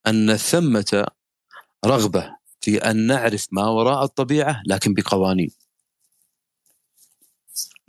أن 0.08 0.38
ثمة 0.38 1.06
رغبة 1.86 2.38
في 2.62 2.78
أن 2.78 3.08
نعرف 3.08 3.48
ما 3.52 3.68
وراء 3.70 4.04
الطبيعة 4.04 4.62
لكن 4.66 4.94
بقوانين. 4.94 5.52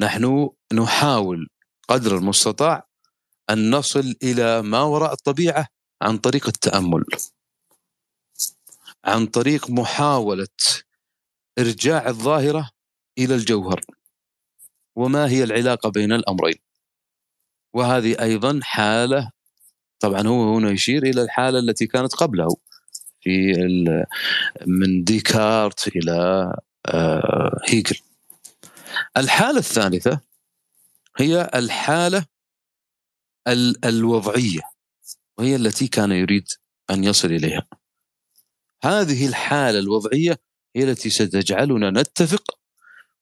نحن 0.00 0.50
نحاول 0.72 1.48
قدر 1.88 2.16
المستطاع 2.16 2.88
أن 3.50 3.70
نصل 3.70 4.14
إلى 4.22 4.62
ما 4.62 4.82
وراء 4.82 5.12
الطبيعة 5.12 5.66
عن 6.02 6.18
طريق 6.18 6.46
التأمل 6.46 7.04
عن 9.04 9.26
طريق 9.26 9.70
محاولة 9.70 10.48
إرجاع 11.58 12.08
الظاهرة 12.08 12.70
إلى 13.18 13.34
الجوهر. 13.34 13.80
وما 14.98 15.28
هي 15.28 15.44
العلاقة 15.44 15.88
بين 15.90 16.12
الأمرين. 16.12 16.58
وهذه 17.74 18.22
أيضا 18.22 18.60
حالة 18.62 19.30
طبعا 20.00 20.26
هو 20.26 20.56
هنا 20.56 20.70
يشير 20.70 21.02
إلى 21.02 21.22
الحالة 21.22 21.58
التي 21.58 21.86
كانت 21.86 22.14
قبله. 22.14 22.48
في 23.20 23.52
من 24.66 25.04
ديكارت 25.04 25.88
إلى 25.96 26.52
آه، 26.86 27.60
هيجل. 27.68 27.98
الحالة 29.16 29.58
الثالثة 29.58 30.20
هي 31.16 31.50
الحالة 31.54 32.26
الوضعية 33.84 34.60
وهي 35.38 35.56
التي 35.56 35.88
كان 35.88 36.12
يريد 36.12 36.46
أن 36.90 37.04
يصل 37.04 37.28
إليها. 37.28 37.66
هذه 38.84 39.26
الحالة 39.28 39.78
الوضعية 39.78 40.38
هي 40.76 40.84
التي 40.84 41.10
ستجعلنا 41.10 41.90
نتفق 41.90 42.58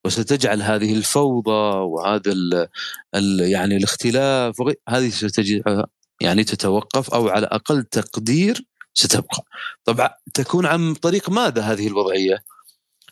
وستجعل 0.06 0.62
هذه 0.62 0.94
الفوضى 0.94 1.76
وهذا 1.76 2.32
ال 2.32 2.68
ال 3.14 3.40
يعني 3.40 3.76
الاختلاف 3.76 4.62
هذه 4.88 5.08
ستجعلها 5.10 5.86
يعني 6.20 6.44
تتوقف 6.44 7.14
أو 7.14 7.28
على 7.28 7.46
أقل 7.46 7.84
تقدير 7.84 8.66
ستبقى. 8.94 9.44
طبعا 9.84 10.10
تكون 10.34 10.66
عن 10.66 10.94
طريق 10.94 11.30
ماذا 11.30 11.62
هذه 11.62 11.86
الوضعية؟ 11.86 12.44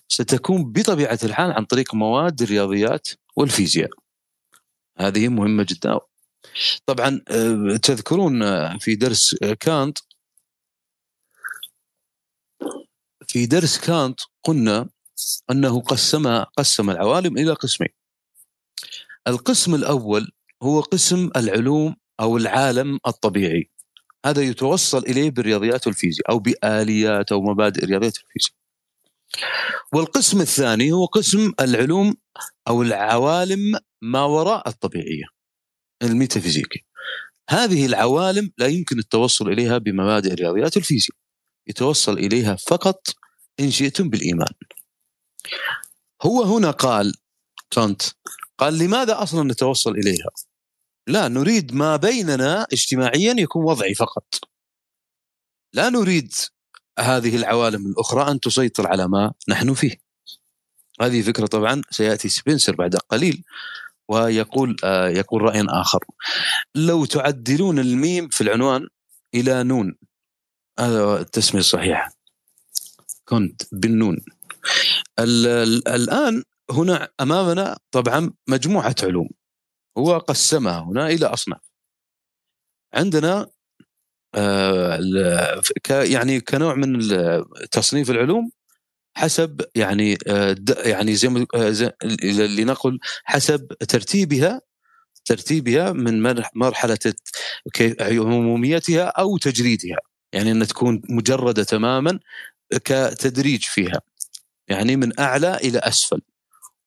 ستكون 0.09 0.73
بطبيعة 0.73 1.19
الحال 1.25 1.53
عن 1.53 1.65
طريق 1.65 1.95
مواد 1.95 2.43
الرياضيات 2.43 3.09
والفيزياء. 3.37 3.91
هذه 4.99 5.29
مهمة 5.29 5.67
جدا. 5.69 5.99
طبعا 6.87 7.21
آه، 7.29 7.77
تذكرون 7.77 8.39
في 8.79 8.95
درس 8.95 9.35
كانت 9.61 9.99
في 13.27 13.47
درس 13.47 13.79
كانت 13.79 14.21
قلنا 14.45 14.89
أنه 15.51 15.81
قسم 15.81 16.45
قسم 16.45 16.91
العوالم 16.91 17.39
إلى 17.39 17.53
قسمين. 17.53 17.91
القسم 19.27 19.75
الأول 19.75 20.33
هو 20.63 20.81
قسم 20.81 21.31
العلوم 21.37 21.97
أو 22.21 22.37
العالم 22.37 22.99
الطبيعي. 23.07 23.71
هذا 24.27 24.43
يتوصل 24.43 24.99
إليه 24.99 25.31
بالرياضيات 25.31 25.87
والفيزياء 25.87 26.31
أو 26.31 26.39
بآليات 26.39 27.33
أو 27.33 27.43
مبادئ 27.43 27.85
الرياضيات 27.85 28.19
والفيزياء. 28.19 28.55
والقسم 29.93 30.41
الثاني 30.41 30.93
هو 30.93 31.07
قسم 31.07 31.53
العلوم 31.61 32.15
أو 32.69 32.83
العوالم 32.83 33.79
ما 34.03 34.25
وراء 34.25 34.69
الطبيعية 34.69 35.25
الميتافيزيقي. 36.03 36.81
هذه 37.51 37.87
العوالم 37.87 38.51
لا 38.59 38.67
يمكن 38.67 38.99
التوصل 38.99 39.49
إليها 39.49 39.79
بمبادئ 39.79 40.33
الرياضيات 40.33 40.77
والفيزياء. 40.77 41.17
يتوصل 41.67 42.19
إليها 42.19 42.57
فقط 42.57 43.09
إن 43.61 43.71
شئتم 43.71 44.11
بالإيمان. 44.11 44.53
هو 46.23 46.43
هنا 46.43 46.71
قال 46.71 47.15
كانت 47.71 48.03
قال 48.59 48.79
لماذا 48.79 49.23
أصلا 49.23 49.53
نتوصل 49.53 49.91
إليها؟ 49.91 50.31
لا 51.07 51.29
نريد 51.29 51.75
ما 51.75 51.97
بيننا 51.97 52.67
اجتماعيا 52.73 53.35
يكون 53.39 53.65
وضعي 53.65 53.95
فقط. 53.95 54.35
لا 55.73 55.91
نريد 55.91 56.35
هذه 56.99 57.37
العوالم 57.37 57.87
الأخرى 57.87 58.31
أن 58.31 58.41
تسيطر 58.41 58.87
على 58.87 59.09
ما 59.09 59.33
نحن 59.49 59.75
فيه. 59.75 59.97
هذه 61.01 61.23
فكرة 61.23 61.47
طبعا 61.47 61.83
سيأتي 61.91 62.29
سبنسر 62.29 62.75
بعد 62.75 62.97
قليل 62.97 63.45
ويقول 64.09 64.77
آه 64.85 65.09
يقول 65.09 65.43
رأي 65.43 65.65
آخر. 65.69 66.05
لو 66.75 67.05
تعدلون 67.05 67.79
الميم 67.79 68.29
في 68.29 68.41
العنوان 68.41 68.89
إلى 69.35 69.65
نون 69.65 69.97
هذا 70.79 71.21
التسمية 71.21 71.61
الصحيحة. 71.61 72.13
كنت 73.25 73.63
بالنون 73.73 74.25
الآن 75.89 76.43
هنا 76.71 77.09
أمامنا 77.21 77.79
طبعا 77.91 78.33
مجموعة 78.49 78.95
علوم. 79.03 79.29
هو 79.99 80.19
قسمها 80.19 80.81
هنا 80.81 81.07
إلى 81.09 81.27
أصناف. 81.27 81.61
عندنا 82.95 83.51
آه، 84.35 85.01
يعني 85.91 86.41
كنوع 86.41 86.75
من 86.75 86.99
تصنيف 87.71 88.11
العلوم 88.11 88.51
حسب 89.17 89.61
يعني 89.75 90.19
آه، 90.29 90.57
يعني 90.85 91.15
زي 91.15 91.29
ما 91.29 91.47
آه، 91.55 91.93
لنقل 92.47 92.99
حسب 93.25 93.69
ترتيبها 93.89 94.61
ترتيبها 95.25 95.93
من 95.93 96.23
مرحلة 96.55 96.99
عموميتها 98.01 99.05
أو 99.05 99.39
تجريدها. 99.39 99.97
يعني 100.33 100.53
أن 100.53 100.67
تكون 100.67 101.03
مجردة 101.09 101.65
تماما 101.65 102.19
كتدريج 102.85 103.63
فيها. 103.63 104.01
يعني 104.69 104.97
من 104.97 105.21
أعلى 105.21 105.57
إلى 105.57 105.79
أسفل. 105.79 106.21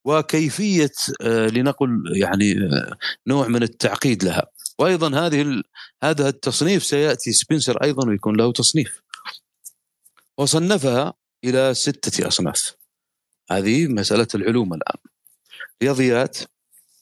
وكيفية 0.05 0.91
آه، 1.21 1.47
لنقل 1.47 2.03
يعني 2.15 2.51
آه، 2.51 2.97
نوع 3.27 3.47
من 3.47 3.63
التعقيد 3.63 4.23
لها. 4.23 4.47
وأيضا 4.79 5.27
هذه 5.27 5.63
هذا 6.03 6.29
التصنيف 6.29 6.83
سيأتي 6.83 7.31
سبنسر 7.31 7.83
أيضا 7.83 8.07
ويكون 8.07 8.37
له 8.37 8.51
تصنيف. 8.51 9.01
وصنفها 10.37 11.13
إلى 11.43 11.73
ستة 11.73 12.27
أصناف. 12.27 12.75
هذه 13.51 13.87
مسألة 13.87 14.27
العلوم 14.35 14.73
الآن. 14.73 14.97
رياضيات 15.83 16.37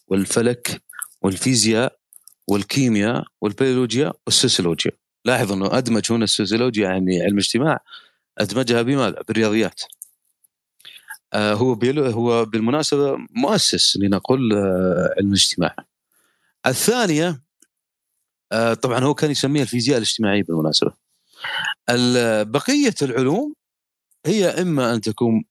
والفلك 0.07 0.81
والفيزياء 1.21 1.97
والكيمياء 2.47 3.25
والبيولوجيا 3.41 4.13
والسوسيولوجيا 4.25 4.91
لاحظ 5.25 5.51
إنه 5.51 5.77
أدمج 5.77 6.11
هنا 6.11 6.23
السوسيولوجيا 6.23 6.89
يعني 6.89 7.21
علم 7.21 7.37
اجتماع 7.37 7.79
أدمجها 8.37 8.81
بماذا؟ 8.81 9.21
بالرياضيات. 9.27 9.81
هو 11.33 11.73
هو 11.97 12.45
بالمناسبة 12.45 13.17
مؤسس 13.29 13.97
لنقل 13.97 14.53
آه، 14.53 15.13
علم 15.17 15.27
الاجتماع. 15.27 15.75
الثانية 16.65 17.41
آه، 18.51 18.73
طبعا 18.73 18.99
هو 18.99 19.13
كان 19.13 19.31
يسميها 19.31 19.63
الفيزياء 19.63 19.97
الاجتماعية 19.97 20.43
بالمناسبة. 20.43 20.93
بقية 22.43 22.95
العلوم 23.01 23.53
هي 24.25 24.49
إما 24.49 24.93
أن 24.93 25.01
تكون 25.01 25.43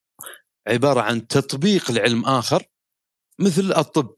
عبارة 0.69 1.01
عن 1.01 1.27
تطبيق 1.27 1.91
لعلم 1.91 2.25
آخر 2.25 2.67
مثل 3.39 3.73
الطب. 3.77 4.15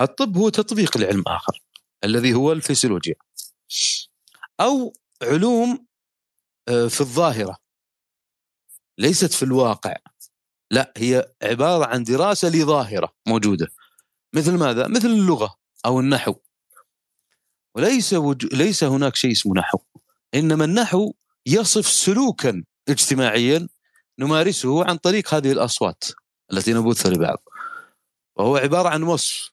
الطب 0.00 0.36
هو 0.36 0.48
تطبيق 0.48 0.98
لعلم 0.98 1.22
آخر 1.26 1.62
الذي 2.04 2.34
هو 2.34 2.52
الفسيولوجيا 2.52 3.14
أو 4.60 4.92
علوم 5.22 5.86
آه، 6.68 6.86
في 6.86 7.00
الظاهرة. 7.00 7.56
ليست 9.00 9.32
في 9.32 9.42
الواقع. 9.42 9.96
لا 10.70 10.92
هي 10.96 11.32
عبارة 11.42 11.86
عن 11.86 12.02
دراسة 12.02 12.48
لظاهرة 12.48 13.12
موجودة. 13.28 13.68
مثل 14.34 14.58
ماذا؟ 14.58 14.88
مثل 14.88 15.06
اللغة 15.06 15.56
أو 15.86 16.00
النحو. 16.00 16.34
وليس 17.74 18.12
وج... 18.12 18.54
ليس 18.54 18.84
هناك 18.84 19.16
شيء 19.16 19.32
اسمه 19.32 19.54
نحو. 19.54 19.78
إنما 20.34 20.64
النحو 20.64 21.12
يصف 21.46 21.86
سلوكا 21.86 22.64
اجتماعيا 22.88 23.68
نمارسه 24.18 24.84
عن 24.84 24.96
طريق 24.96 25.34
هذه 25.34 25.52
الأصوات 25.52 26.04
التي 26.52 26.72
نبثها 26.72 27.12
لبعض. 27.12 27.42
وهو 28.36 28.56
عبارة 28.56 28.88
عن 28.88 29.02
وصف. 29.02 29.50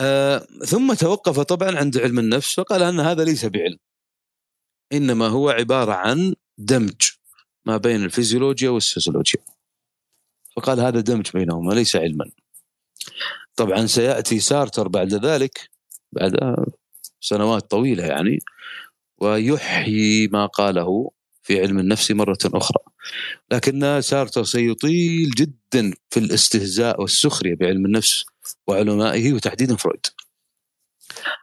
آه 0.00 0.38
ثم 0.66 0.94
توقف 0.94 1.40
طبعا 1.40 1.78
عند 1.78 1.98
علم 1.98 2.18
النفس 2.18 2.54
فقال 2.54 2.82
أن 2.82 3.00
هذا 3.00 3.24
ليس 3.24 3.44
بعلم. 3.44 3.78
إنما 4.92 5.28
هو 5.28 5.50
عبارة 5.50 5.92
عن 5.92 6.34
دمج. 6.58 7.19
ما 7.66 7.76
بين 7.76 8.04
الفيزيولوجيا 8.04 8.70
والسوسيولوجيا 8.70 9.40
فقال 10.56 10.80
هذا 10.80 11.00
دمج 11.00 11.30
بينهما 11.34 11.72
ليس 11.72 11.96
علما. 11.96 12.30
طبعا 13.56 13.86
سيأتي 13.86 14.40
سارتر 14.40 14.88
بعد 14.88 15.14
ذلك 15.14 15.70
بعد 16.12 16.56
سنوات 17.20 17.70
طويلة 17.70 18.04
يعني 18.04 18.38
ويحيي 19.18 20.28
ما 20.28 20.46
قاله 20.46 21.10
في 21.42 21.60
علم 21.60 21.78
النفس 21.78 22.10
مرة 22.10 22.38
أخرى. 22.44 22.78
لكن 23.50 24.00
سارتر 24.00 24.44
سيطيل 24.44 25.30
جدا 25.30 25.92
في 26.10 26.20
الاستهزاء 26.20 27.00
والسخرية 27.00 27.54
بعلم 27.54 27.86
النفس 27.86 28.24
وعلمائه 28.66 29.32
وتحديدا 29.32 29.76
فرويد. 29.76 30.06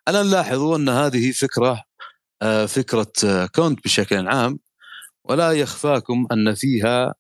الآن 0.08 0.32
لاحظوا 0.32 0.78
أن 0.78 0.90
هذه 0.90 1.32
فكرة 1.32 1.84
آه، 2.42 2.66
فكرة 2.66 3.12
آه، 3.26 3.46
كونت 3.46 3.84
بشكل 3.84 4.28
عام 4.28 4.60
ولا 5.30 5.52
يخفاكم 5.52 6.28
أن 6.32 6.54
فيها 6.56 7.16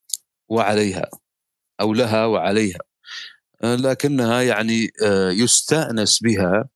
وعليها 0.50 1.10
أو 1.82 1.94
لها 1.94 2.26
وعليها. 2.26 2.80
آه، 3.64 3.76
لكنها 3.76 4.42
يعني 4.42 4.92
يستأنس 5.32 6.20
بها 6.24 6.70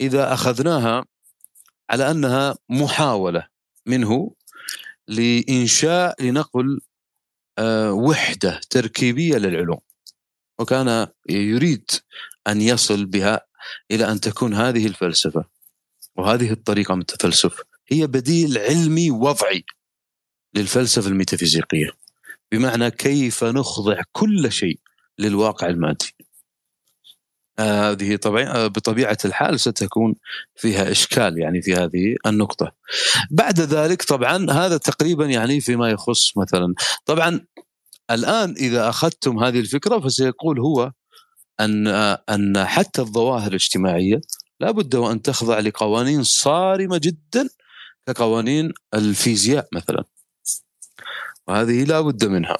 إذا 0.00 0.32
أخذناها 0.32 1.04
على 1.90 2.10
أنها 2.10 2.56
محاولة 2.68 3.46
منه 3.86 4.34
لإنشاء 5.08 6.22
لنقل 6.22 6.80
وحدة 7.90 8.60
تركيبية 8.70 9.36
للعلوم. 9.36 9.80
وكان 10.58 11.06
يريد 11.28 11.90
أن 12.48 12.60
يصل 12.60 13.06
بها 13.06 13.40
إلى 13.90 14.12
أن 14.12 14.20
تكون 14.20 14.54
هذه 14.54 14.86
الفلسفة. 14.86 15.44
وهذه 16.16 16.52
الطريقة 16.52 16.94
من 16.94 17.00
التفلسف. 17.00 17.62
هي 17.88 18.06
بديل 18.06 18.58
علمي 18.58 19.10
وضعي. 19.10 19.64
للفلسفة 20.54 21.08
الميتافيزيقية. 21.08 21.90
بمعنى 22.52 22.90
كيف 22.90 23.44
نخضع 23.44 24.02
كل 24.12 24.52
شيء 24.52 24.78
للواقع 25.18 25.66
المادي. 25.66 26.14
هذه 27.58 28.16
طبعا 28.16 28.66
بطبيعة 28.66 29.18
الحال 29.24 29.60
ستكون 29.60 30.14
فيها 30.56 30.90
إشكال 30.90 31.38
يعني 31.38 31.62
في 31.62 31.74
هذه 31.74 32.16
النقطة. 32.26 32.72
بعد 33.30 33.60
ذلك 33.60 34.02
طبعا 34.02 34.50
هذا 34.50 34.76
تقريبا 34.76 35.26
يعني 35.26 35.60
فيما 35.60 35.90
يخص 35.90 36.36
مثلا 36.36 36.74
طبعا 37.06 37.40
الآن 38.10 38.54
إذا 38.56 38.88
أخذتم 38.88 39.38
هذه 39.44 39.60
الفكرة 39.60 40.00
فسيقول 40.00 40.60
هو 40.60 40.92
أن 41.60 41.86
أن 42.28 42.64
حتى 42.64 43.02
الظواهر 43.02 43.48
الاجتماعية 43.48 44.20
لابد 44.60 44.94
وأن 44.94 45.22
تخضع 45.22 45.58
لقوانين 45.58 46.22
صارمة 46.22 47.00
جدا 47.02 47.48
كقوانين 48.06 48.72
الفيزياء 48.94 49.68
مثلا. 49.72 50.04
وهذه 51.52 51.84
لا 51.84 52.00
بد 52.00 52.24
منها. 52.24 52.56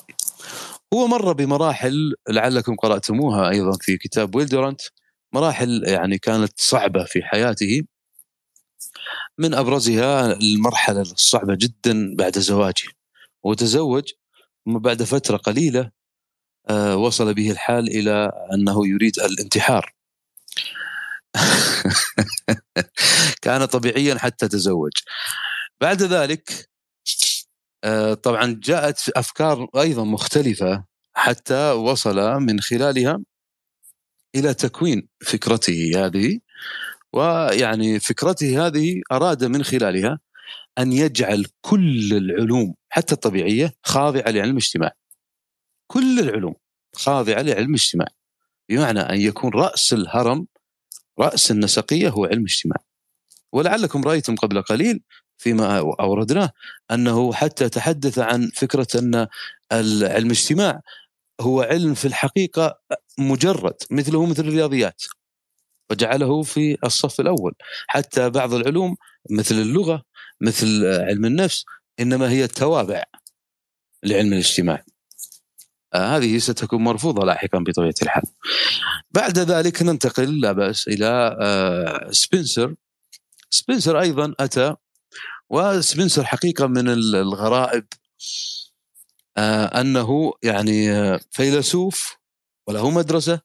هو 0.95 1.07
مر 1.07 1.33
بمراحل 1.33 2.15
لعلكم 2.29 2.77
قرأتموها 2.77 3.51
أيضا 3.51 3.79
في 3.81 3.97
كتاب 3.97 4.35
ويلدرانت 4.35 4.81
مراحل 5.35 5.83
يعني 5.87 6.19
كانت 6.19 6.53
صعبة 6.57 7.05
في 7.05 7.23
حياته. 7.23 7.83
من 9.39 9.55
أبرزها 9.55 10.33
المرحلة 10.33 11.01
الصعبة 11.01 11.55
جدا 11.55 12.17
بعد 12.17 12.39
زواجه. 12.39 12.89
وتزوج 13.45 14.13
بعد 14.67 15.03
فترة 15.03 15.37
قليلة 15.37 15.91
آه، 16.71 16.97
وصل 16.97 17.35
به 17.35 17.51
الحال 17.51 17.89
إلى 17.89 18.33
أنه 18.55 18.89
يريد 18.89 19.19
الانتحار. 19.19 19.95
كان 23.43 23.65
طبيعيا 23.65 24.19
حتى 24.19 24.49
تزوج. 24.49 24.93
بعد 25.81 26.03
ذلك 26.03 26.72
طبعا 28.23 28.61
جاءت 28.63 29.09
أفكار 29.17 29.67
أيضا 29.77 30.05
مختلفة 30.05 30.85
حتى 31.15 31.71
وصل 31.71 32.17
من 32.41 32.61
خلالها 32.61 33.19
إلى 34.35 34.55
تكوين 34.55 35.09
فكرته 35.21 35.93
هذه 35.97 36.39
ويعني 37.13 38.01
فكرته 38.01 38.67
هذه 38.67 39.01
أراد 39.13 39.45
من 39.45 39.63
خلالها 39.65 40.19
أن 40.79 40.93
يجعل 40.93 41.47
كل 41.61 42.13
العلوم 42.13 42.75
حتى 42.89 43.15
الطبيعية 43.15 43.73
خاضعة 43.83 44.31
لعلم 44.31 44.51
الاجتماع. 44.51 44.93
كل 45.87 46.21
العلوم 46.21 46.55
خاضعة 46.95 47.43
لعلم 47.43 47.69
الاجتماع. 47.69 48.07
بمعنى 48.69 49.01
أن 49.01 49.21
يكون 49.21 49.51
رأس 49.55 49.93
الهرم 49.93 50.47
رأس 51.21 51.51
النسقية 51.51 52.09
هو 52.09 52.25
علم 52.25 52.41
الاجتماع. 52.41 52.77
ولعلكم 53.53 54.03
رأيتم 54.03 54.35
قبل 54.35 54.63
قليل 54.63 55.03
فيما 55.43 55.79
أوردناه 56.01 56.51
أنه 56.91 57.33
حتى 57.33 57.69
تحدث 57.69 58.19
عن 58.19 58.51
فكرة 58.57 58.87
أن 58.95 59.27
علم 59.73 60.27
الاجتماع 60.27 60.81
هو 61.41 61.63
علم 61.63 61.95
في 61.95 62.05
الحقيقة 62.05 62.79
مجرد 63.19 63.75
مثله 63.91 64.27
مثل 64.27 64.43
الرياضيات 64.43 65.03
وجعله 65.91 66.43
في 66.43 66.79
الصف 66.85 67.21
الأول. 67.21 67.55
حتى 67.87 68.31
بعض 68.31 68.55
العلوم 68.55 68.97
مثل 69.31 69.55
اللغة 69.55 70.03
مثل 70.41 70.87
علم 70.87 71.25
النفس 71.25 71.65
إنما 72.01 72.31
هي 72.31 72.49
توابع 72.49 73.03
لعلم 74.03 74.33
الاجتماع. 74.33 74.85
آه 75.95 76.17
هذه 76.17 76.39
ستكون 76.39 76.85
مرفوضة 76.85 77.27
لاحقا 77.27 77.59
بطبيعة 77.59 77.95
الحال. 78.03 78.23
بعد 79.11 79.39
ذلك 79.39 79.83
ننتقل 79.83 80.41
لا 80.41 80.53
بأس 80.53 80.89
إلى 80.89 81.37
آه 81.41 82.11
سبنسر. 82.11 82.75
سبنسر 83.51 84.01
أيضا 84.01 84.35
أتى 84.41 84.77
وسبنسر 85.53 86.25
حقيقة 86.25 86.67
من 86.67 86.89
الغرائب 86.89 87.87
آه 89.37 89.81
أنه 89.81 90.33
يعني 90.43 90.93
آه، 90.93 91.21
فيلسوف 91.31 92.17
وله 92.67 92.91
مدرسة 92.91 93.41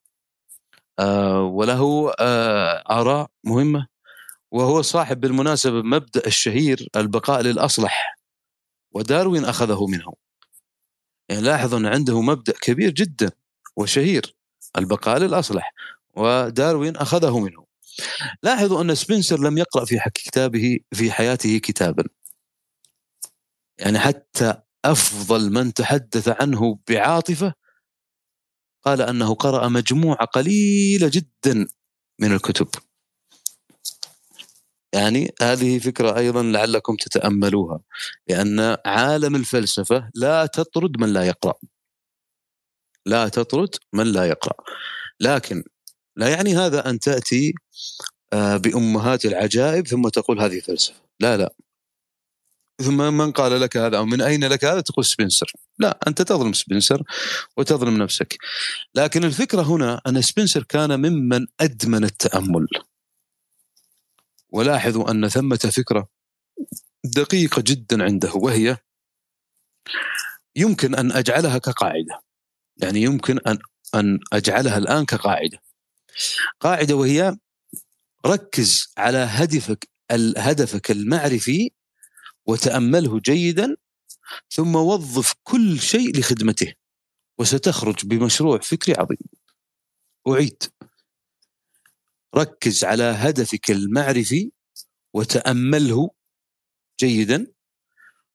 آه 0.98 1.42
وله 1.42 2.12
آراء 2.90 3.30
مهمة 3.44 3.86
وهو 4.50 4.82
صاحب 4.82 5.20
بالمناسبة 5.20 5.82
مبدأ 5.82 6.26
الشهير 6.26 6.88
البقاء 6.96 7.40
للأصلح 7.42 8.18
وداروين 8.92 9.44
أخذه 9.44 9.86
منه. 9.86 10.12
يعني 11.28 11.42
لاحظ 11.42 11.74
أن 11.74 11.86
عنده 11.86 12.20
مبدأ 12.20 12.52
كبير 12.60 12.90
جدا 12.90 13.30
وشهير 13.76 14.34
البقاء 14.78 15.18
للأصلح 15.18 15.74
وداروين 16.16 16.96
أخذه 16.96 17.38
منه. 17.38 17.67
لاحظوا 18.42 18.82
أن 18.82 18.94
سبنسر 18.94 19.40
لم 19.40 19.58
يقرأ 19.58 19.84
في 19.84 19.98
كتابه 20.14 20.78
في 20.94 21.12
حياته 21.12 21.58
كتابا. 21.58 22.04
يعني 23.78 23.98
حتى 23.98 24.54
أفضل 24.84 25.52
من 25.52 25.72
تحدث 25.74 26.28
عنه 26.42 26.78
بعاطفة 26.88 27.54
قال 28.84 29.02
أنه 29.02 29.34
قرأ 29.34 29.68
مجموعة 29.68 30.24
قليلة 30.26 31.10
جدا 31.14 31.66
من 32.20 32.32
الكتب. 32.32 32.68
يعني 34.94 35.34
هذه 35.42 35.78
فكرة 35.78 36.16
أيضا 36.18 36.42
لعلكم 36.42 36.96
تتأملوها 36.96 37.80
لأن 38.28 38.76
عالم 38.86 39.36
الفلسفة 39.36 40.10
لا 40.14 40.46
تطرد 40.46 41.00
من 41.00 41.12
لا 41.12 41.24
يقرأ. 41.24 41.54
لا 43.06 43.28
تطرد 43.28 43.74
من 43.92 44.06
لا 44.06 44.24
يقرأ. 44.24 44.64
لكن 45.20 45.64
لا 46.18 46.28
يعني 46.28 46.56
هذا 46.56 46.90
أن 46.90 46.98
تأتي 46.98 47.54
آه، 48.32 48.56
بأمهات 48.56 49.24
العجائب 49.24 49.86
ثم 49.86 50.08
تقول 50.08 50.40
هذه 50.40 50.60
فلسفة. 50.60 50.94
لا 51.20 51.36
لا. 51.36 51.54
ثم 52.82 52.96
من 52.96 53.32
قال 53.32 53.60
لك 53.60 53.76
هذا 53.76 53.96
أو 53.98 54.06
من 54.06 54.20
أين 54.20 54.44
لك 54.44 54.64
هذا؟ 54.64 54.80
تقول 54.80 55.04
سبنسر 55.04 55.52
لا 55.78 55.98
أنت 56.06 56.22
تظلم 56.22 56.52
سبنسر 56.52 57.02
وتظلم 57.56 58.02
نفسك. 58.02 58.38
لكن 58.94 59.24
الفكرة 59.24 59.62
هنا 59.62 60.00
أن 60.06 60.22
سبنسر 60.22 60.62
كان 60.62 61.00
ممن 61.00 61.46
أدمن 61.60 62.04
التأمل. 62.04 62.66
ولاحظوا 64.50 65.10
أن 65.10 65.28
ثمة 65.28 65.70
فكرة 65.76 66.08
دقيقة 67.04 67.62
جدا 67.66 68.04
عنده 68.04 68.32
وهي 68.34 68.76
يمكن 70.56 70.94
أن 70.94 71.12
أجعلها 71.12 71.58
كقاعدة. 71.58 72.20
يعني 72.76 73.02
يمكن 73.02 73.38
أن 73.38 73.58
أن 73.94 74.18
أجعلها 74.32 74.78
الآن 74.78 75.04
كقاعدة. 75.04 75.67
قاعدة 76.60 76.94
وهي 76.96 77.36
ركز 78.26 78.92
على 78.98 79.18
هدفك 79.18 79.88
هدفك 80.36 80.90
المعرفي 80.90 81.70
وتأمله 82.46 83.20
جيدا 83.20 83.76
ثم 84.50 84.76
وظف 84.76 85.34
كل 85.42 85.80
شيء 85.80 86.18
لخدمته 86.18 86.74
وستخرج 87.38 88.06
بمشروع 88.06 88.58
فكري 88.58 88.94
عظيم. 88.98 89.18
أعيد. 90.28 90.62
ركز 92.36 92.84
على 92.84 93.02
هدفك 93.02 93.70
المعرفي 93.70 94.50
وتأمله 95.14 96.10
جيدا 97.00 97.46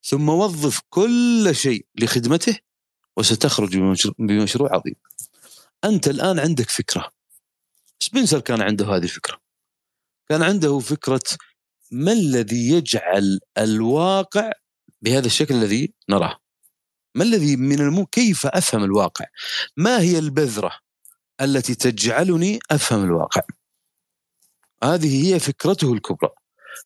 ثم 0.03 0.29
وظف 0.29 0.81
كل 0.89 1.49
شيء 1.51 1.85
لخدمته 1.95 2.59
وستخرج 3.17 3.77
بمشروع 4.19 4.75
عظيم. 4.75 4.95
أنت 5.83 6.07
الآن 6.07 6.39
عندك 6.39 6.69
فكرة. 6.69 7.11
سبنسر 8.13 8.39
كان 8.39 8.61
عنده 8.61 8.85
هذه 8.85 9.03
الفكرة. 9.03 9.41
كان 10.29 10.43
عنده 10.43 10.79
فكرة 10.79 11.21
ما 11.91 12.11
الذي 12.11 12.69
يجعل 12.69 13.39
الواقع 13.57 14.51
بهذا 15.01 15.25
الشكل 15.25 15.55
الذي 15.55 15.93
نراه؟ 16.09 16.39
ما 17.15 17.23
الذي 17.23 17.55
من 17.55 17.79
المو 17.79 18.05
كيف 18.05 18.45
أفهم 18.45 18.83
الواقع؟ 18.83 19.25
ما 19.77 19.99
هي 19.99 20.19
البذرة 20.19 20.79
التي 21.41 21.75
تجعلني 21.75 22.59
أفهم 22.71 23.03
الواقع؟ 23.03 23.41
هذه 24.83 25.33
هي 25.33 25.39
فكرته 25.39 25.93
الكبرى. 25.93 26.31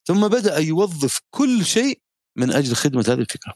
ثم 0.06 0.28
بدأ 0.28 0.58
يوظف 0.58 1.20
كل 1.30 1.66
شيء 1.66 2.02
من 2.36 2.54
أجل 2.54 2.76
خدمة 2.76 3.06
هذه 3.08 3.20
الفكرة. 3.20 3.54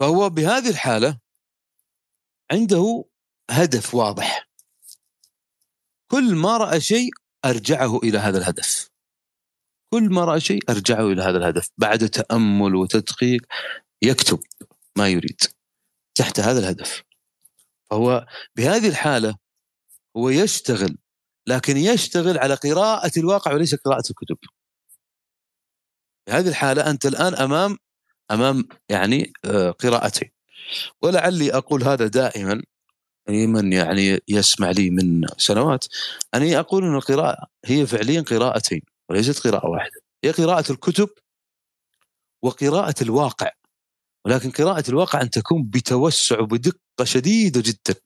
فهو 0.00 0.30
بهذه 0.30 0.70
الحالة 0.70 1.18
عنده 2.52 3.04
هدف 3.50 3.94
واضح. 3.94 4.51
كل 6.12 6.34
ما 6.34 6.56
رأى 6.56 6.80
شيء 6.80 7.10
أرجعه 7.44 7.98
إلى 7.98 8.18
هذا 8.18 8.38
الهدف. 8.38 8.90
كل 9.92 10.10
ما 10.10 10.24
رأى 10.24 10.40
شيء 10.40 10.60
أرجعه 10.70 11.12
إلى 11.12 11.22
هذا 11.22 11.38
الهدف. 11.38 11.68
بعد 11.78 12.08
تأمل 12.08 12.74
وتدقيق 12.74 13.46
يكتب 14.02 14.40
ما 14.96 15.08
يريد 15.08 15.40
تحت 16.14 16.40
هذا 16.40 16.58
الهدف. 16.58 17.02
فهو 17.90 18.26
بهذه 18.56 18.88
الحالة 18.88 19.36
هو 20.16 20.28
يشتغل 20.28 20.98
لكن 21.46 21.76
يشتغل 21.76 22.38
على 22.38 22.54
قراءة 22.54 23.12
الواقع 23.16 23.52
وليس 23.52 23.74
قراءة 23.74 24.10
الكتب. 24.10 24.36
في 26.26 26.32
هذه 26.32 26.48
الحالة 26.48 26.90
أنت 26.90 27.06
الآن 27.06 27.34
أمام 27.34 27.78
أمام 28.30 28.68
يعني 28.88 29.32
آه، 29.44 29.70
قراءتين. 29.70 30.30
ولعلي 31.02 31.52
أقول 31.54 31.82
هذا 31.82 32.06
دائما 32.06 32.62
من 33.28 33.72
يعني 33.72 34.20
يسمع 34.28 34.70
لي 34.70 34.90
من 34.90 35.26
سنوات. 35.38 35.84
أني 36.34 36.58
أقول 36.58 36.84
أن 36.84 36.94
القراءة 36.94 37.46
هي 37.64 37.86
فعليا 37.86 38.20
قراءتين 38.20 38.82
وليست 39.08 39.46
قراءة 39.46 39.66
واحدة. 39.68 40.00
هي 40.24 40.30
قراءة 40.30 40.72
الكتب 40.72 41.08
وقراءة 42.42 42.94
الواقع. 43.02 43.50
ولكن 44.24 44.50
قراءة 44.50 44.84
الواقع 44.88 45.20
أن 45.22 45.30
تكون 45.30 45.62
بتوسع 45.64 46.40
وبدقة 46.40 47.04
شديدة 47.04 47.62
جدا. 47.66 48.00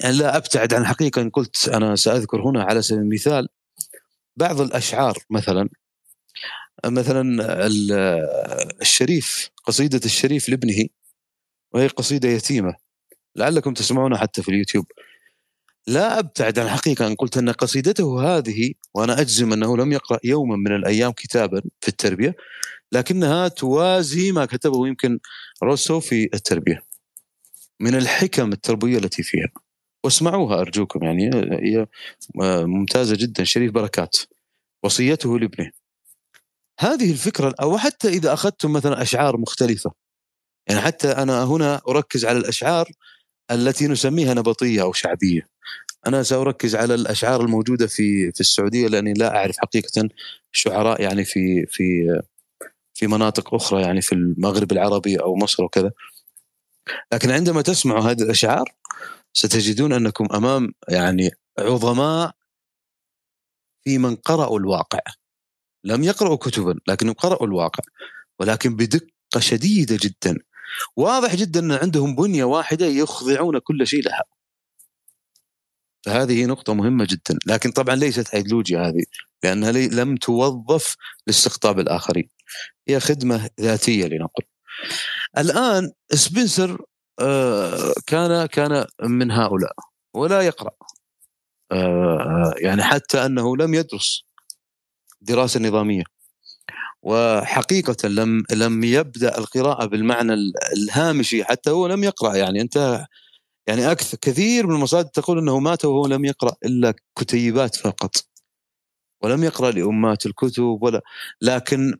يعني 0.00 0.16
لا 0.16 0.36
أبتعد 0.36 0.74
عن 0.74 0.82
الحقيقة 0.82 1.22
إن 1.22 1.30
قلت 1.30 1.68
أنا 1.68 1.96
سأذكر 1.96 2.42
هنا 2.42 2.62
على 2.62 2.82
سبيل 2.82 3.02
المثال 3.02 3.48
بعض 4.36 4.60
الأشعار 4.60 5.18
مثلا. 5.30 5.68
مثلا 6.86 7.46
الشريف 8.82 9.50
قصيدة 9.64 10.00
الشريف 10.04 10.48
لابنه 10.48 10.86
وهي 11.74 11.86
قصيدة 11.86 12.28
يتيمة. 12.28 12.85
لعلكم 13.36 13.74
تسمعونها 13.74 14.18
حتى 14.18 14.42
في 14.42 14.48
اليوتيوب. 14.48 14.86
لا 15.86 16.18
أبتعد 16.18 16.58
عن 16.58 16.66
الحقيقة 16.66 17.06
أن 17.06 17.14
قلت 17.14 17.38
أن 17.38 17.50
قصيدته 17.50 18.22
هذه 18.22 18.72
وأنا 18.94 19.20
أجزم 19.20 19.52
أنه 19.52 19.76
لم 19.76 19.92
يقرأ 19.92 20.18
يوما 20.24 20.56
من 20.56 20.76
الأيام 20.76 21.12
كتابا 21.12 21.62
في 21.80 21.88
التربية 21.88 22.36
لكنها 22.92 23.48
توازي 23.48 24.32
ما 24.32 24.44
كتبه 24.44 24.86
يمكن 24.86 25.18
روسو 25.62 26.00
في 26.00 26.24
التربية. 26.34 26.82
من 27.80 27.94
الحكم 27.94 28.52
التربوية 28.52 28.98
التي 28.98 29.22
فيها. 29.22 29.48
واسمعوها 30.04 30.60
أرجوكم 30.60 31.04
يعني 31.04 31.30
هي 31.62 31.86
ممتازة 32.64 33.16
جدا 33.16 33.44
شريف 33.44 33.72
بركات. 33.72 34.16
وصيته 34.82 35.38
لابنه. 35.38 35.70
هذه 36.80 37.10
الفكرة 37.10 37.54
أو 37.60 37.78
حتى 37.78 38.08
إذا 38.08 38.32
أخذتم 38.32 38.72
مثلا 38.72 39.02
أشعار 39.02 39.36
مختلفة. 39.36 39.92
يعني 40.68 40.80
حتى 40.80 41.08
أنا 41.08 41.44
هنا 41.44 41.80
أركز 41.88 42.24
على 42.24 42.38
الأشعار 42.38 42.90
التي 43.50 43.88
نسميها 43.88 44.34
نبطية 44.34 44.82
أو 44.82 44.92
شعبية. 44.92 45.48
أنا 46.06 46.22
سأركز 46.22 46.76
على 46.76 46.94
الأشعار 46.94 47.40
الموجودة 47.40 47.86
في 47.86 48.32
في 48.32 48.40
السعودية 48.40 48.86
لأني 48.88 49.12
لا 49.12 49.36
أعرف 49.36 49.56
حقيقة 49.58 50.08
شعراء 50.52 51.02
يعني 51.02 51.24
في 51.24 51.66
في 51.66 52.20
في 52.94 53.06
مناطق 53.06 53.54
أخرى 53.54 53.82
يعني 53.82 54.02
في 54.02 54.12
المغرب 54.14 54.72
العربي 54.72 55.16
أو 55.16 55.36
مصر 55.36 55.64
وكذا. 55.64 55.92
لكن 57.12 57.30
عندما 57.30 57.62
تسمعوا 57.62 58.10
هذه 58.10 58.22
الأشعار 58.22 58.74
ستجدون 59.32 59.92
أنكم 59.92 60.28
أمام 60.34 60.72
يعني 60.88 61.30
عظماء 61.58 62.34
في 63.84 63.98
من 63.98 64.16
قرأوا 64.16 64.58
الواقع. 64.58 65.00
لم 65.84 66.04
يقرأوا 66.04 66.36
كتبا 66.36 66.78
لكنهم 66.88 67.14
قرأوا 67.14 67.46
الواقع. 67.46 67.84
ولكن 68.40 68.76
بدقة 68.76 69.40
شديدة 69.40 69.98
جدا. 70.00 70.38
واضح 70.96 71.34
جدا 71.34 71.60
أن 71.60 71.72
عندهم 71.72 72.14
بنية 72.14 72.44
واحدة 72.44 72.86
يخضعون 72.86 73.58
كل 73.58 73.86
شيء 73.86 74.02
لها. 74.02 74.24
فهذه 76.06 76.46
نقطة 76.46 76.74
مهمة 76.74 77.06
جدا. 77.10 77.38
لكن 77.46 77.70
طبعا 77.70 77.94
ليست 77.94 78.34
أيديولوجيا 78.34 78.78
هذه 78.78 79.04
لأنها 79.44 79.72
لم 79.72 80.16
توظف 80.16 80.96
لاستقطاب 81.26 81.78
الآخرين. 81.80 82.28
هي 82.88 83.00
خدمة 83.00 83.50
ذاتية 83.60 84.06
لنقل. 84.06 84.44
الآن 85.38 85.92
سبنسر 86.10 86.84
آه، 87.20 87.92
كان 88.06 88.46
كان 88.46 88.86
من 89.02 89.30
هؤلاء 89.30 89.72
ولا 90.14 90.42
يقرأ. 90.42 90.70
آه، 91.72 92.54
يعني 92.58 92.82
حتى 92.82 93.26
أنه 93.26 93.56
لم 93.56 93.74
يدرس 93.74 94.24
دراسة 95.20 95.60
نظامية. 95.60 96.15
وحقيقة 97.06 98.08
لم 98.08 98.44
لم 98.52 98.84
يبدأ 98.84 99.38
القراءة 99.38 99.86
بالمعنى 99.86 100.34
الهامشي 100.76 101.44
حتى 101.44 101.70
هو 101.70 101.86
لم 101.86 102.04
يقرأ 102.04 102.36
يعني 102.36 102.60
انتهى 102.60 103.06
يعني 103.68 103.92
أكثر 103.92 104.18
كثير 104.22 104.66
من 104.66 104.74
المصادر 104.74 105.08
تقول 105.08 105.38
إنه 105.38 105.58
مات 105.58 105.84
وهو 105.84 106.06
لم 106.06 106.24
يقرأ 106.24 106.52
إلا 106.64 106.94
كتيبات 107.18 107.76
فقط 107.76 108.16
ولم 109.22 109.44
يقرأ 109.44 109.70
لأمات 109.70 110.26
الكتب 110.26 110.62
ولا 110.62 111.02
لكن 111.42 111.94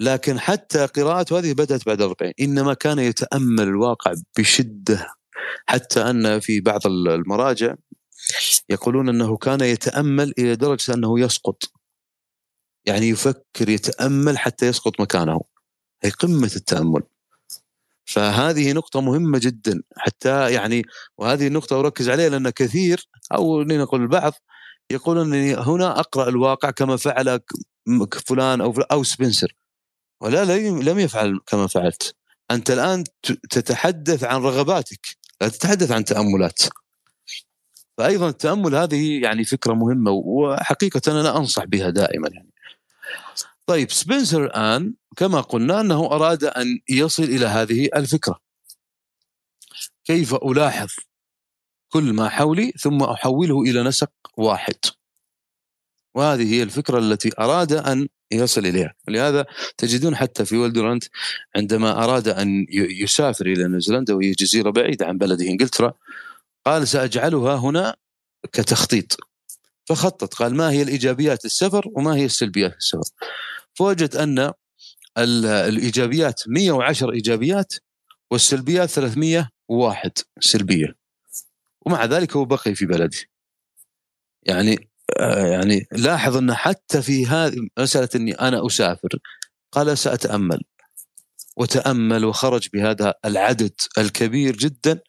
لكن 0.00 0.40
حتى 0.40 0.86
قراءته 0.86 1.38
هذه 1.38 1.52
بدأت 1.52 1.86
بعد 1.86 2.02
40 2.02 2.32
إنما 2.40 2.74
كان 2.74 2.98
يتأمل 2.98 3.64
الواقع 3.64 4.14
بشدة 4.38 5.06
حتى 5.66 6.00
أن 6.10 6.40
في 6.40 6.60
بعض 6.60 6.86
المراجع 6.86 7.74
يقولون 8.70 9.08
إنه 9.08 9.36
كان 9.36 9.60
يتأمل 9.60 10.34
إلى 10.38 10.56
درجة 10.56 10.94
أنه 10.94 11.20
يسقط. 11.20 11.62
يعني 12.86 13.08
يفكر 13.08 13.68
يتأمل 13.68 14.38
حتى 14.38 14.66
يسقط 14.66 15.00
مكانه. 15.00 15.40
هي 16.04 16.10
قمة 16.10 16.50
التأمل. 16.56 17.02
فهذه 18.04 18.72
نقطة 18.72 19.00
مهمة 19.00 19.38
جدا. 19.38 19.82
حتى 19.96 20.52
يعني 20.52 20.82
وهذه 21.18 21.46
النقطة 21.46 21.80
أركز 21.80 22.08
عليها 22.08 22.28
لأن 22.28 22.50
كثير 22.50 23.08
أو 23.34 23.62
لنقول 23.62 24.02
البعض 24.02 24.32
يقول 24.90 25.18
أنني 25.18 25.54
هنا 25.54 26.00
أقرأ 26.00 26.28
الواقع 26.28 26.70
كما 26.70 26.96
فعل 26.96 27.40
فلان 28.26 28.60
أو 28.60 28.72
أو 28.92 29.04
سبنسر. 29.04 29.54
ولا 30.22 30.58
لم 30.68 30.98
يفعل 30.98 31.40
كما 31.46 31.66
فعلت. 31.66 32.14
أنت 32.50 32.70
الآن 32.70 33.04
تتحدث 33.50 34.24
عن 34.24 34.40
رغباتك. 34.42 35.06
لا 35.40 35.48
تتحدث 35.48 35.90
عن 35.92 36.04
تأملات. 36.04 36.62
فأيضا 37.98 38.28
التأمل 38.28 38.74
هذه 38.74 39.22
يعني 39.22 39.44
فكرة 39.44 39.74
مهمة 39.74 40.10
وحقيقة 40.10 41.20
أنا 41.20 41.36
أنصح 41.38 41.64
بها 41.64 41.90
دائما. 41.90 42.28
يعني 42.32 42.45
طيب 43.66 43.90
سبنسر 43.90 44.44
الآن 44.44 44.94
كما 45.16 45.40
قلنا 45.40 45.80
أنه 45.80 46.06
أراد 46.06 46.44
أن 46.44 46.80
يصل 46.88 47.22
إلى 47.22 47.46
هذه 47.46 47.88
الفكرة. 47.96 48.40
كيف 50.04 50.34
ألاحظ 50.34 50.88
كل 51.88 52.12
ما 52.12 52.28
حولي 52.28 52.72
ثم 52.80 53.02
أحوله 53.02 53.62
إلى 53.62 53.82
نسق 53.82 54.10
واحد؟ 54.36 54.78
وهذه 56.14 56.54
هي 56.54 56.62
الفكرة 56.62 56.98
التي 56.98 57.30
أراد 57.38 57.72
أن 57.72 58.08
يصل 58.32 58.66
إليها. 58.66 58.94
لهذا 59.08 59.46
تجدون 59.78 60.16
حتى 60.16 60.44
في 60.44 60.56
ولدرانت 60.56 61.04
عندما 61.56 62.04
أراد 62.04 62.28
أن 62.28 62.66
يسافر 62.70 63.46
إلى 63.46 63.68
نيوزيلندا 63.68 64.14
وهي 64.14 64.32
جزيرة 64.32 64.70
بعيدة 64.70 65.06
عن 65.06 65.18
بلده 65.18 65.44
إنجلترا 65.44 65.92
قال 66.66 66.88
سأجعلها 66.88 67.56
هنا 67.56 67.96
كتخطيط. 68.52 69.16
فخطط 69.88 70.34
قال 70.34 70.54
ما 70.54 70.70
هي 70.70 70.82
الإيجابيات 70.82 71.44
السفر 71.44 71.84
وما 71.96 72.16
هي 72.16 72.24
السلبيات 72.24 72.76
السفر 72.76 73.10
فوجد 73.74 74.16
أن 74.16 74.52
الإيجابيات 75.18 76.42
110 76.48 77.12
إيجابيات 77.12 77.72
والسلبيات 78.30 78.90
301 78.90 80.12
سلبية. 80.40 80.96
ومع 81.86 82.04
ذلك 82.04 82.36
هو 82.36 82.44
بقي 82.44 82.74
في 82.74 82.86
بلده. 82.86 83.18
يعني 84.42 84.88
آه، 85.20 85.46
يعني 85.46 85.86
لاحظ 85.92 86.36
انه 86.36 86.54
حتى 86.54 87.02
في 87.02 87.26
هذه 87.26 87.56
مسألة 87.78 88.08
أني 88.14 88.32
أنا 88.32 88.66
أسافر 88.66 89.18
قال 89.72 89.98
سأتأمل. 89.98 90.60
وتأمل 91.56 92.24
وخرج 92.24 92.68
بهذا 92.72 93.14
العدد 93.24 93.72
الكبير 93.98 94.56
جدا 94.56 95.00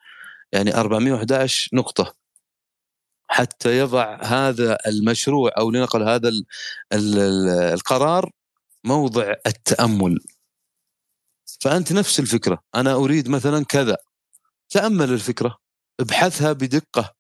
يعني 0.52 0.76
411 0.76 1.70
نقطة. 1.74 2.16
حتى 3.28 3.78
يضع 3.78 4.24
هذا 4.24 4.78
المشروع 4.88 5.52
أو 5.58 5.72
لنقل 5.72 6.04
هذا 6.04 6.32
القرار 7.74 8.32
موضع 8.84 9.34
التأمل. 9.46 10.20
فأنت 11.62 11.94
نفس 11.94 12.20
الفكرة. 12.20 12.64
أنا 12.76 12.94
أريد 12.94 13.30
مثلا 13.30 13.66
كذا. 13.66 13.98
تأمل 14.70 15.14
الفكرة. 15.14 15.58
ابحثها 16.00 16.54
بدقة 16.54 17.16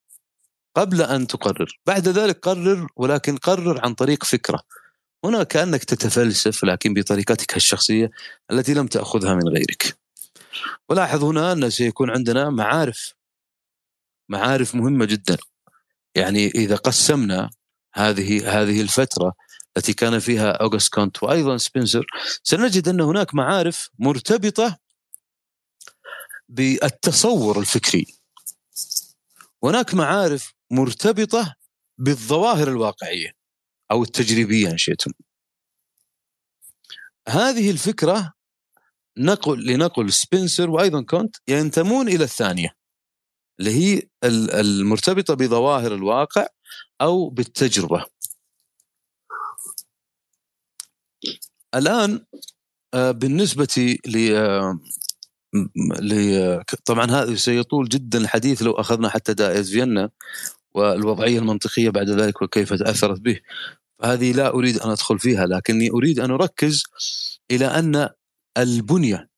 قبل 0.75 1.01
أن 1.01 1.27
تقرر. 1.27 1.79
بعد 1.85 2.07
ذلك 2.07 2.39
قرر 2.39 2.87
ولكن 2.95 3.37
قرر 3.37 3.81
عن 3.85 3.93
طريق 3.93 4.23
فكرة. 4.23 4.59
هنا 5.23 5.43
كأنك 5.43 5.83
تتفلسف 5.83 6.63
لكن 6.63 6.93
بطريقتك 6.93 7.55
الشخصية 7.57 8.11
التي 8.51 8.73
لم 8.73 8.87
تأخذها 8.87 9.33
من 9.35 9.47
غيرك. 9.47 9.97
ولاحظ 10.89 11.23
هنا 11.23 11.51
أن 11.51 11.69
سيكون 11.69 12.09
عندنا 12.09 12.49
معارف. 12.49 13.13
معارف 14.29 14.75
مهمة 14.75 15.05
جدا. 15.05 15.37
يعني 16.17 16.47
إذا 16.47 16.75
قسمنا 16.75 17.49
هذه 17.93 18.61
هذه 18.61 18.81
الفترة 18.81 19.33
التي 19.77 19.93
كان 19.93 20.19
فيها 20.19 20.51
أوغست 20.51 20.93
كونت 20.93 21.23
وأيضا 21.23 21.57
سبنسر 21.57 22.05
سنجد 22.43 22.87
أن 22.87 23.01
هناك 23.01 23.35
معارف 23.35 23.89
مرتبطة 23.99 24.77
بالتصور 26.49 27.59
الفكري. 27.59 28.05
هناك 29.63 29.93
معارف 29.93 30.53
مرتبطة 30.71 31.55
بالظواهر 31.97 32.67
الواقعية 32.67 33.31
أو 33.91 34.03
التجريبية 34.03 34.69
إن 34.69 34.77
شئتم. 34.77 35.11
هذه 37.27 37.71
الفكرة 37.71 38.33
نقل 39.17 39.65
لنقل 39.65 40.13
سبنسر 40.13 40.69
وأيضا 40.69 41.01
كونت 41.01 41.35
ينتمون 41.47 42.07
إلى 42.07 42.23
الثانية. 42.23 42.75
اللي 43.59 43.71
هي 43.71 44.01
المرتبطة 44.23 45.33
بظواهر 45.33 45.93
الواقع 45.93 46.47
أو 47.01 47.29
بالتجربة. 47.29 48.05
الآن 51.75 52.25
آه، 52.93 53.11
بالنسبة 53.11 53.97
ل 54.07 54.37
طبعا 56.85 57.05
هذا 57.05 57.35
سيطول 57.35 57.89
جدا 57.89 58.19
الحديث 58.19 58.61
لو 58.61 58.71
أخذنا 58.71 59.09
حتى 59.09 59.33
دائز 59.33 59.71
فيينا 59.71 60.09
والوضعية 60.75 61.39
المنطقية 61.39 61.89
بعد 61.89 62.09
ذلك 62.09 62.41
وكيف 62.41 62.73
تأثرت 62.73 63.19
به. 63.19 63.39
هذه 64.03 64.31
لا 64.31 64.47
أريد 64.53 64.77
أن 64.77 64.89
أدخل 64.89 65.19
فيها 65.19 65.45
لكني 65.45 65.89
أريد 65.91 66.19
أن 66.19 66.31
أركز 66.31 66.83
إلى 67.51 67.65
أن 67.65 68.09
البنية 68.57 69.29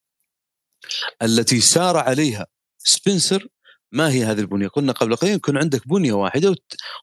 التي 1.22 1.60
سار 1.60 1.96
عليها 1.96 2.46
سبنسر 2.78 3.48
ما 3.92 4.08
هي 4.12 4.24
هذه 4.24 4.40
البنية؟ 4.40 4.68
قلنا 4.68 4.92
قبل 4.92 5.16
قليل 5.16 5.34
يكون 5.34 5.58
عندك 5.58 5.88
بنية 5.88 6.12
واحدة 6.12 6.56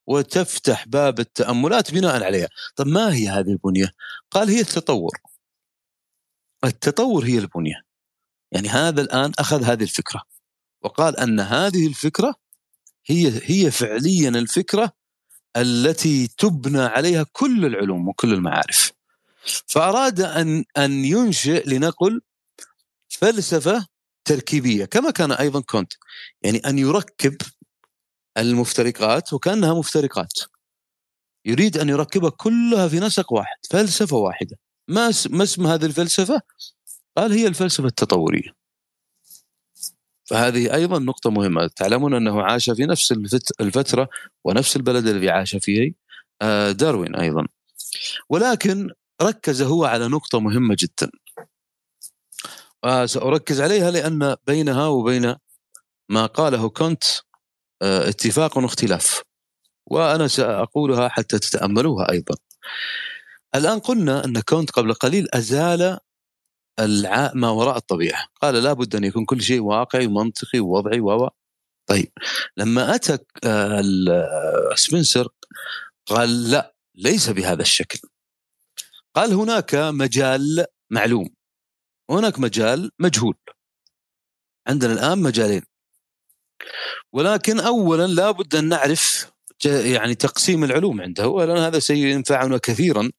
وتفتح 0.08 0.88
باب 0.88 1.19
التأملات 1.19 1.91
بناء 1.93 2.23
عليها، 2.23 2.50
طب 2.76 2.88
ما 2.88 3.13
هي 3.13 3.30
هذه 3.30 3.52
البنية؟ 3.52 3.91
قال 4.32 4.50
هي 4.50 4.62
التطور. 4.62 5.17
التطور 6.63 7.26
هي 7.26 7.38
البنية. 7.38 7.84
يعني 8.52 8.69
هذا 8.69 9.02
الآن 9.02 9.32
أخذ 9.39 9.63
هذه 9.63 9.84
الفكرة 9.84 10.21
وقال 10.82 11.17
أن 11.17 11.39
هذه 11.39 11.88
الفكرة 11.88 12.36
هي 13.06 13.41
هي 13.43 13.71
فعليا 13.71 14.30
الفكرة 14.30 14.91
التي 15.58 16.28
تبنى 16.28 16.82
عليها 16.82 17.26
كل 17.32 17.65
العلوم 17.65 18.08
وكل 18.08 18.34
المعارف. 18.34 18.91
فأراد 19.67 20.21
أن 20.21 20.65
أن 20.78 21.06
ينشئ 21.06 21.69
لنقل 21.69 22.21
فلسفة 23.10 23.88
تركيبية 24.28 24.86
كما 24.86 25.12
كان 25.12 25.32
أيضا 25.32 25.62
كونت. 25.62 25.94
يعني 26.42 26.58
أن 26.58 26.80
يركب 26.80 27.38
المفترقات 28.38 29.34
وكأنها 29.34 29.74
مفترقات. 29.74 30.34
يريد 31.46 31.78
أن 31.78 31.90
يركبها 31.90 32.30
كلها 32.30 32.88
في 32.88 33.00
نسق 33.00 33.34
واحد 33.34 33.58
فلسفة 33.70 34.18
واحدة. 34.18 34.58
ما 34.88 35.13
ما 35.30 35.44
اسم 35.44 35.68
هذه 35.68 35.86
الفلسفة؟ 35.86 36.42
قال 37.18 37.32
هي 37.32 37.48
الفلسفة 37.48 37.88
التطورية. 37.88 38.58
فهذه 40.26 40.74
أيضا 40.74 41.00
نقطة 41.00 41.30
مهمة. 41.30 41.68
تعلمون 41.68 42.13
أنه 42.13 42.44
عاش 42.44 42.70
في 42.70 42.86
نفس 42.86 43.12
الفترة 43.62 44.10
ونفس 44.44 44.76
البلد 44.76 45.08
الذي 45.08 45.30
عاش 45.30 45.56
فيه 45.56 45.94
آه، 46.42 46.72
داروين 46.72 47.16
أيضا. 47.16 47.48
ولكن 48.30 48.90
ركز 49.22 49.62
هو 49.62 49.86
على 49.86 50.08
نقطة 50.08 50.40
مهمة 50.40 50.76
جدا. 50.80 51.12
آه، 52.88 53.06
سأركز 53.06 53.62
عليها 53.62 53.91
لأن 53.91 54.36
بينها 54.47 54.88
وبين 54.88 55.36
ما 56.10 56.26
قاله 56.26 56.69
كونت 56.69 57.04
آه، 57.82 58.10
اتفاق 58.10 58.58
واختلاف 58.58 59.21
وأنا 59.88 60.28
سأقولها 60.28 61.10
حتى 61.10 61.39
تتأملوها 61.39 62.12
أيضا. 62.12 62.36
الآن 63.56 63.80
قلنا 63.80 64.26
أن 64.26 64.39
كونت 64.39 64.71
قبل 64.71 64.93
قليل 64.93 65.28
أزال 65.34 66.00
الع... 66.80 67.32
ما 67.36 67.50
وراء 67.50 67.78
الطبيعة. 67.78 68.28
قال 68.41 68.63
لابد 68.63 68.95
أن 68.95 69.04
يكون 69.04 69.26
كل 69.26 69.41
شيء 69.41 69.62
واقعي 69.62 70.08
ومنطقي 70.08 70.60
ووضعي 70.60 71.00
و 71.00 71.30
طيب. 71.88 72.12
لما 72.58 72.95
أتى 72.95 73.17
آه، 73.43 73.82
سبنسر 74.76 75.28
قال 76.06 76.52
لا 76.52 76.76
ليس 76.95 77.30
بهذا 77.30 77.62
الشكل. 77.62 78.00
قال 79.15 79.34
هناك 79.34 79.76
مجال 79.76 80.65
معلوم. 80.89 81.37
وهناك 82.10 82.39
مجال 82.39 82.91
مجهول. 83.00 83.36
عندنا 84.67 84.93
الآن 84.93 85.20
مجالين. 85.20 85.62
ولكن 87.13 87.60
أولا 87.60 88.08
لابد 88.08 88.56
أن 88.56 88.70
نعرف 88.70 89.32
يعني 89.65 90.15
تقسيم 90.15 90.63
العلوم 90.63 91.02
عنده 91.02 91.28
ولأن 91.28 91.58
هذا 91.58 91.80
سينفعنا 91.80 92.58
كثيرا 92.58 93.12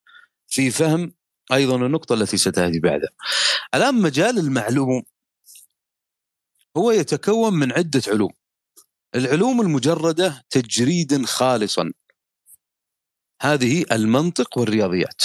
في 0.47 0.71
فهم 0.71 1.13
أيضا 1.53 1.77
النقطة 1.77 2.15
التي 2.15 2.37
ستأتي 2.37 2.81
بعدها. 2.81 3.11
الآن 3.75 3.95
مجال 3.95 4.39
المعلوم 4.39 5.03
هو 6.77 6.91
يتكون 6.91 7.55
من 7.55 7.73
عدة 7.73 8.03
علوم. 8.09 8.33
العلوم 9.15 9.61
المجردة 9.61 10.45
تجريدا 10.51 11.27
خالصا. 11.27 11.93
هذه 13.43 13.85
المنطق 13.93 14.59
والرياضيات. 14.59 15.23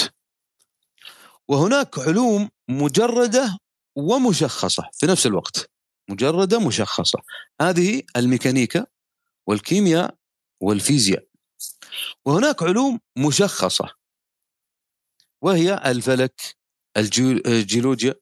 وهناك 1.47 1.99
علوم 1.99 2.49
مجردة 2.69 3.57
ومشخصة 3.95 4.83
في 4.93 5.05
نفس 5.05 5.25
الوقت. 5.25 5.69
مجردة 6.09 6.59
مشخصة. 6.59 7.19
هذه 7.61 8.01
الميكانيكا 8.17 8.85
والكيمياء 9.47 10.15
والفيزياء. 10.61 11.25
وهناك 12.25 12.63
علوم 12.63 12.99
مشخصة. 13.17 13.89
وهي 15.41 15.81
الفلك 15.85 16.55
الجيولوجيا 16.97 18.15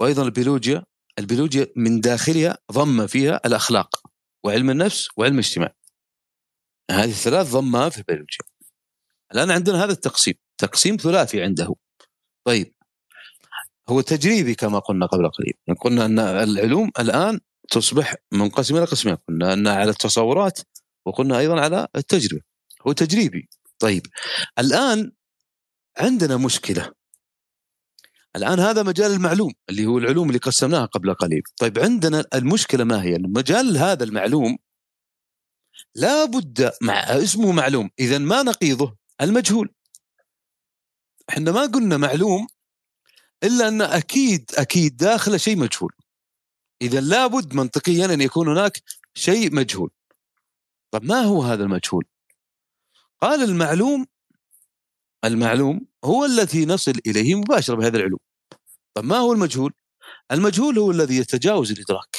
وأيضا 0.00 0.22
البيولوجيا. 0.22 0.84
البيولوجيا 1.18 1.66
من 1.76 2.00
داخلها 2.00 2.58
ضم 2.72 3.06
فيها 3.06 3.40
الأخلاق 3.46 4.02
وعلم 4.44 4.70
النفس 4.70 5.08
وعلم 5.16 5.34
الاجتماع. 5.34 5.74
هذه 6.90 7.10
الثلاث 7.10 7.52
ضمها 7.52 7.88
في 7.88 7.98
البيولوجيا. 7.98 8.44
الآن 9.32 9.50
عندنا 9.50 9.84
هذا 9.84 9.92
التقسيم. 9.92 10.34
تقسيم 10.58 10.96
ثلاثي 10.96 11.42
عنده. 11.42 11.74
طيب. 12.44 12.74
هو 13.88 14.00
تجريبي 14.00 14.54
كما 14.54 14.78
قلنا 14.78 15.06
قبل 15.06 15.30
قليل. 15.30 15.54
يعني 15.66 15.78
قلنا 15.80 16.04
أن 16.04 16.18
العلوم 16.18 16.90
الآن 16.98 17.40
تصبح 17.70 18.14
منقسمة 18.32 18.78
إلى 18.78 18.86
قسمين. 18.86 19.16
قلنا 19.28 19.52
أن 19.52 19.66
على 19.66 19.90
التصورات 19.90 20.60
وقلنا 21.06 21.38
أيضا 21.38 21.60
على 21.60 21.88
التجربة. 21.96 22.42
هو 22.86 22.92
تجريبي. 22.92 23.48
طيب. 23.78 24.02
الآن 24.58 25.12
عندنا 25.98 26.36
مشكلة. 26.36 26.92
الآن 28.36 28.60
هذا 28.60 28.82
مجال 28.82 29.12
المعلوم 29.12 29.52
اللي 29.70 29.86
هو 29.86 29.98
العلوم 29.98 30.28
اللي 30.28 30.38
قسمناها 30.38 30.84
قبل 30.84 31.14
قليل. 31.14 31.42
طيب 31.56 31.78
عندنا 31.78 32.24
المشكلة 32.34 32.84
ما 32.84 33.02
هي؟ 33.02 33.18
مجال 33.18 33.76
هذا 33.76 34.04
المعلوم 34.04 34.58
لا 35.94 36.24
بد 36.24 36.72
مع 36.82 36.94
اسمه 36.94 37.52
معلوم. 37.52 37.90
اذا 37.98 38.18
ما 38.18 38.42
نقيضه؟ 38.42 38.96
المجهول. 39.20 39.74
إحنا 41.30 41.52
ما 41.52 41.66
قلنا 41.66 41.96
معلوم 41.96 42.46
إلا 43.42 43.68
أن 43.68 43.82
أكيد 43.82 44.50
أكيد 44.58 44.96
داخله 44.96 45.36
شيء 45.36 45.56
مجهول. 45.56 45.92
إذا 46.82 47.00
لابد 47.00 47.54
منطقيا 47.54 48.04
أن 48.14 48.20
يكون 48.20 48.48
هناك 48.48 48.82
شيء 49.14 49.54
مجهول. 49.54 49.90
طب 50.90 51.04
ما 51.04 51.20
هو 51.20 51.42
هذا 51.42 51.62
المجهول؟ 51.62 52.04
قال 53.20 53.42
المعلوم 53.42 54.06
المعلوم 55.24 55.86
هو 56.04 56.24
الذي 56.24 56.66
نصل 56.66 56.92
إليه 57.06 57.34
مباشرة 57.34 57.74
بهذه 57.76 57.96
العلوم 57.96 58.18
طب 58.94 59.04
ما 59.04 59.16
هو 59.16 59.32
المجهول؟ 59.32 59.72
المجهول 60.32 60.78
هو 60.78 60.90
الذي 60.90 61.16
يتجاوز 61.16 61.72
الإدراك. 61.72 62.16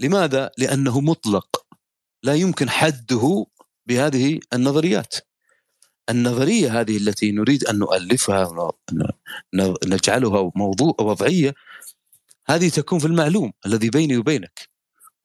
لماذا؟ 0.00 0.50
لأنه 0.58 1.00
مطلق. 1.00 1.66
لا 2.22 2.34
يمكن 2.34 2.70
حده 2.70 3.46
بهذه 3.86 4.40
النظريات. 4.52 5.14
النظرية 6.10 6.80
هذه 6.80 6.96
التي 6.96 7.32
نريد 7.32 7.64
أن 7.64 7.78
نؤلفها 7.78 8.72
نجعلها 9.86 10.52
موضوع 10.54 10.94
وضعية 11.00 11.54
هذه 12.46 12.68
تكون 12.68 12.98
في 12.98 13.06
المعلوم 13.06 13.52
الذي 13.66 13.90
بيني 13.90 14.16
وبينك. 14.16 14.68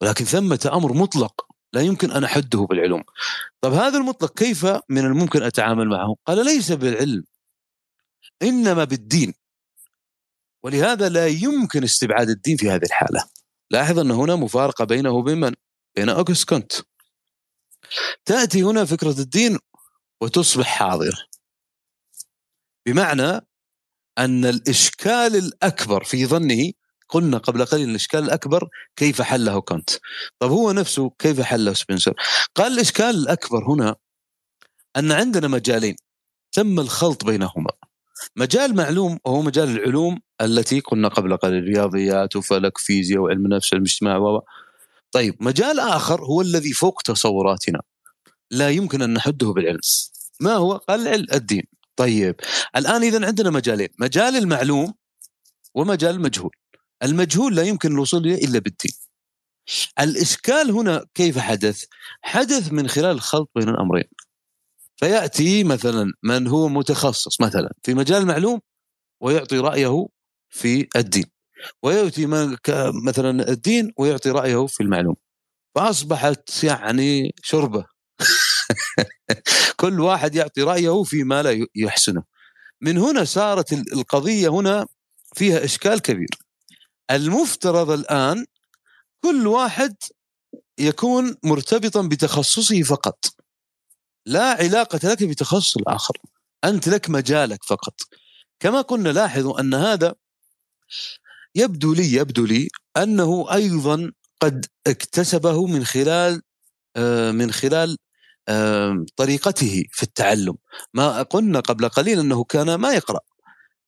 ولكن 0.00 0.24
ثمة 0.24 0.70
أمر 0.72 0.92
مطلق 0.92 1.46
لا 1.72 1.80
يمكن 1.80 2.10
أن 2.10 2.24
أحده 2.24 2.66
بالعلوم. 2.70 3.02
طب 3.60 3.72
هذا 3.72 3.98
المطلق 3.98 4.38
كيف 4.38 4.66
من 4.88 5.04
الممكن 5.04 5.42
أتعامل 5.42 5.88
معه؟ 5.88 6.16
قال 6.26 6.44
ليس 6.44 6.72
بالعلم 6.72 7.24
إنما 8.42 8.84
بالدين. 8.84 9.34
ولهذا 10.62 11.08
لا 11.08 11.26
يمكن 11.26 11.84
استبعاد 11.84 12.28
الدين 12.28 12.56
في 12.56 12.70
هذه 12.70 12.82
الحالة. 12.82 13.24
لاحظ 13.70 13.98
أن 13.98 14.10
هنا 14.10 14.36
مفارقة 14.36 14.84
بينه 14.84 15.10
وبين 15.10 15.40
من؟ 15.40 15.54
بين 15.96 16.08
أوغست 16.08 16.48
كونت. 16.48 16.72
تأتي 18.24 18.62
هنا 18.62 18.84
فكرة 18.84 19.20
الدين 19.20 19.58
وتصبح 20.22 20.66
حاضره 20.66 21.18
بمعنى 22.86 23.46
أن 24.18 24.44
الإشكال 24.44 25.36
الأكبر 25.36 26.04
في 26.04 26.26
ظنه 26.26 26.72
قلنا 27.08 27.38
قبل 27.38 27.64
قليل 27.64 27.90
الإشكال 27.90 28.24
الأكبر 28.24 28.68
كيف 28.96 29.22
حله 29.22 29.60
كانت. 29.60 29.90
طب 30.38 30.50
هو 30.50 30.72
نفسه 30.72 31.10
كيف 31.18 31.40
حله 31.40 31.72
سبنسر؟ 31.72 32.14
قال 32.54 32.72
الإشكال 32.72 33.10
الأكبر 33.10 33.64
هنا 33.68 33.96
أن 34.96 35.12
عندنا 35.12 35.48
مجالين 35.48 35.96
تم 36.52 36.80
الخلط 36.80 37.24
بينهما. 37.24 37.70
مجال 38.36 38.76
معلوم 38.76 39.18
وهو 39.24 39.42
مجال 39.42 39.68
العلوم 39.68 40.20
التي 40.40 40.80
قلنا 40.80 41.08
قبل 41.08 41.36
قليل 41.36 41.64
رياضيات 41.64 42.36
وفلك 42.36 42.78
فيزياء 42.78 43.20
وعلم 43.20 43.44
النفس 43.46 43.72
وعلم 43.72 43.82
الاجتماع 43.84 44.16
و. 44.16 44.42
طيب 45.12 45.36
مجال 45.40 45.80
آخر 45.80 46.24
هو 46.24 46.40
الذي 46.40 46.72
فوق 46.72 47.02
تصوراتنا. 47.02 47.80
لا 48.50 48.70
يمكن 48.70 49.02
أن 49.02 49.14
نحده 49.14 49.52
بالعلم 49.52 49.80
ما 50.40 50.54
هو؟ 50.54 50.76
قال 50.76 51.34
الدين. 51.34 51.62
طيب. 51.96 52.34
الآن 52.76 53.02
اذا 53.02 53.26
عندنا 53.26 53.50
مجالين. 53.50 53.88
مجال 53.98 54.36
المعلوم 54.36 54.94
ومجال 55.74 56.14
المجهول. 56.14 56.50
المجهول 57.02 57.56
لا 57.56 57.62
يمكن 57.62 57.92
الوصول 57.92 58.26
إليه 58.26 58.44
إلا 58.44 58.58
بالدين. 58.58 58.92
الإشكال 60.00 60.70
هنا 60.70 61.06
كيف 61.14 61.38
حدث؟ 61.38 61.84
حدث 62.22 62.72
من 62.72 62.88
خلال 62.88 63.10
الخلط 63.10 63.50
بين 63.54 63.68
الأمرين. 63.68 64.04
فيأتي 64.96 65.64
مثلا 65.64 66.12
من 66.22 66.46
هو 66.46 66.68
متخصص 66.68 67.40
مثلا 67.40 67.72
في 67.82 67.94
مجال 67.94 68.22
المعلوم 68.22 68.60
ويعطي 69.20 69.58
رأيه 69.58 70.06
في 70.48 70.88
الدين. 70.96 71.24
ويأتي 71.82 72.26
مثلا 73.06 73.48
الدين 73.48 73.92
ويعطي 73.98 74.30
رأيه 74.30 74.66
في 74.66 74.82
المعلوم. 74.82 75.16
فأصبحت 75.74 76.64
يعني 76.64 77.34
شربة. 77.42 77.99
كل 79.80 80.00
واحد 80.00 80.34
يعطي 80.34 80.62
رأيه 80.62 81.02
فيما 81.02 81.42
لا 81.42 81.66
يحسنه. 81.74 82.22
من 82.80 82.98
هنا 82.98 83.24
صارت 83.24 83.72
القضية 83.72 84.48
هنا 84.48 84.86
فيها 85.34 85.64
إشكال 85.64 85.98
كبير. 86.00 86.30
المفترض 87.10 87.90
الآن 87.90 88.46
كل 89.24 89.46
واحد 89.46 89.96
يكون 90.78 91.36
مرتبطا 91.44 92.02
بتخصصه 92.02 92.82
فقط. 92.82 93.24
لا 94.26 94.50
علاقة 94.50 95.08
لك 95.08 95.24
بتخصص 95.24 95.76
الآخر. 95.76 96.18
أنت 96.64 96.88
لك 96.88 97.10
مجالك 97.10 97.64
فقط. 97.64 97.94
كما 98.60 98.80
قلنا 98.80 99.08
لاحظوا 99.08 99.60
أن 99.60 99.74
هذا 99.74 100.14
يبدو 101.54 101.94
لي 101.94 102.12
يبدو 102.12 102.44
لي 102.44 102.68
أنه 102.96 103.54
أيضا 103.54 104.12
قد 104.40 104.66
اكتسبه 104.86 105.66
من 105.66 105.84
خلال 105.84 106.42
آه، 106.96 107.30
من 107.30 107.52
خلال 107.52 107.96
طريقته 109.16 109.84
في 109.92 110.02
التعلم. 110.02 110.56
ما 110.94 111.22
قلنا 111.22 111.60
قبل 111.60 111.88
قليل 111.88 112.18
أنه 112.18 112.44
كان 112.44 112.74
ما 112.74 112.92
يقرأ 112.92 113.20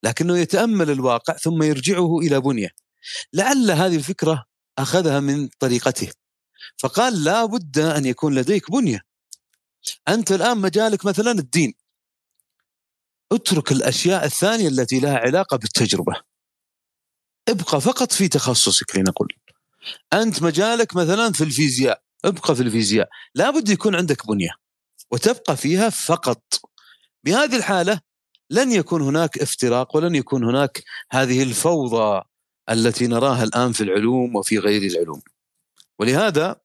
لكنه 0.03 0.39
يتأمل 0.39 0.91
الواقع 0.91 1.37
ثم 1.37 1.63
يرجعه 1.63 2.19
إلى 2.19 2.41
بنيه. 2.41 2.71
لعل 3.33 3.71
هذه 3.71 3.97
الفكرة 3.97 4.45
أخذها 4.79 5.21
من 5.21 5.49
طريقته. 5.49 6.09
فقال 6.79 7.25
لا 7.25 7.45
بد 7.45 7.79
أن 7.79 8.07
يكون 8.07 8.35
لديك 8.35 8.71
بنية. 8.71 9.01
أنت 10.09 10.33
الآن 10.33 10.59
مجالك 10.59 11.05
مثلا 11.05 11.31
الدين. 11.31 11.75
اترك 13.33 13.73
الأشياء 13.73 14.25
الثانية 14.25 14.69
التي 14.69 15.01
لها 15.01 15.19
علاقة 15.19 15.57
بالتجربة. 15.57 16.15
ابقى 17.49 17.81
فقط 17.81 18.13
في 18.13 18.29
تخصصك 18.29 18.97
لنقل 18.97 19.27
أنت 20.13 20.43
مجالك 20.43 20.97
مثلا 20.97 21.33
في 21.33 21.45
الفيزياء. 21.45 22.03
ابقى 22.25 22.55
في 22.57 22.63
الفيزياء. 22.63 23.09
لابد 23.35 23.69
يكون 23.69 23.95
عندك 23.95 24.27
بنية 24.27 24.51
وتبقى 25.11 25.57
فيها 25.57 25.91
فقط. 25.91 26.43
بهذه 27.25 27.57
الحالة 27.57 28.01
لن 28.51 28.73
يكون 28.73 29.03
هناك 29.03 29.39
افتراق 29.39 29.97
ولن 29.97 30.15
يكون 30.15 30.45
هناك 30.45 30.85
هذه 31.11 31.43
الفوضى 31.43 32.23
التي 32.71 33.07
نراها 33.07 33.45
الآن 33.45 33.73
في 33.73 33.81
العلوم 33.85 34.37
وفي 34.37 34.59
غير 34.59 34.83
العلوم. 34.83 35.23
ولهذا 35.99 36.61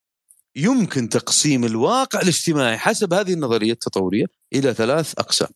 يمكن 0.56 1.10
تقسيم 1.10 1.66
الواقع 1.66 2.22
الاجتماعي 2.22 2.78
حسب 2.78 3.14
هذه 3.14 3.34
النظرية 3.34 3.72
التطورية 3.72 4.26
إلى 4.54 4.74
ثلاث 4.74 5.14
أقسام. 5.20 5.50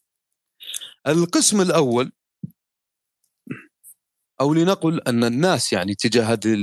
القسم 1.07 1.61
الأول 1.61 2.11
أو 4.41 4.53
لنقل 4.53 5.01
أن 5.01 5.23
الناس 5.23 5.73
يعني 5.73 5.95
تجاه 5.95 6.23
هذه 6.23 6.53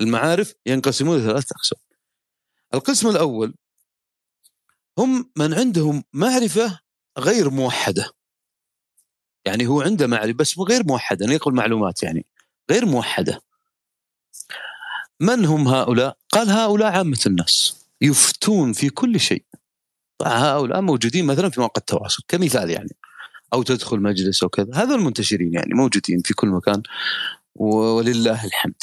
المعارف 0.00 0.54
ينقسمون 0.66 1.16
إلى 1.16 1.24
ثلاث 1.24 1.52
أقسام. 1.52 1.78
القسم 2.74 3.08
الأول 3.08 3.54
هم 4.98 5.30
من 5.36 5.54
عندهم 5.54 6.04
معرفة 6.12 6.80
غير 7.18 7.50
موحدة. 7.50 8.10
يعني 9.44 9.66
هو 9.66 9.82
عنده 9.82 10.06
معرفة 10.06 10.32
بس 10.32 10.58
غير 10.58 10.86
موحدة 10.86 11.26
نقول 11.26 11.54
معلومات 11.54 12.02
يعني 12.02 12.26
غير 12.70 12.86
موحدة. 12.86 13.42
من 15.20 15.44
هم 15.44 15.68
هؤلاء؟ 15.68 16.16
قال 16.32 16.50
هؤلاء 16.50 16.92
عامة 16.92 17.20
الناس 17.26 17.86
يفتون 18.00 18.72
في 18.72 18.90
كل 18.90 19.20
شيء. 19.20 19.44
هؤلاء 20.22 20.80
موجودين 20.80 21.26
مثلا 21.26 21.50
في 21.50 21.60
مواقع 21.60 21.78
التواصل 21.80 22.22
كمثال 22.28 22.70
يعني 22.70 22.96
أو 23.52 23.62
تدخل 23.62 24.00
مجلس 24.00 24.42
أو 24.42 24.48
كذا. 24.48 24.74
هذول 24.74 24.98
المنتشرين 24.98 25.54
يعني 25.54 25.74
موجودين 25.74 26.20
في 26.20 26.34
كل 26.34 26.48
مكان 26.48 26.82
ولله 27.54 28.44
الحمد. 28.44 28.82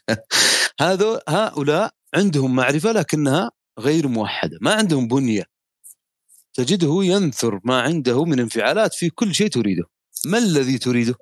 هذا 0.80 1.22
هؤلاء 1.28 1.94
عندهم 2.14 2.56
معرفة 2.56 2.92
لكنها 2.92 3.50
غير 3.78 4.08
موحدة 4.08 4.58
ما 4.60 4.72
عندهم 4.74 5.08
بنية. 5.08 5.44
تجده 6.54 6.98
ينثر 7.02 7.60
ما 7.64 7.80
عنده 7.80 8.24
من 8.24 8.40
انفعالات 8.40 8.94
في 8.94 9.10
كل 9.10 9.34
شيء 9.34 9.48
تريده. 9.48 9.84
ما 10.26 10.38
الذي 10.38 10.78
تريده؟ 10.78 11.14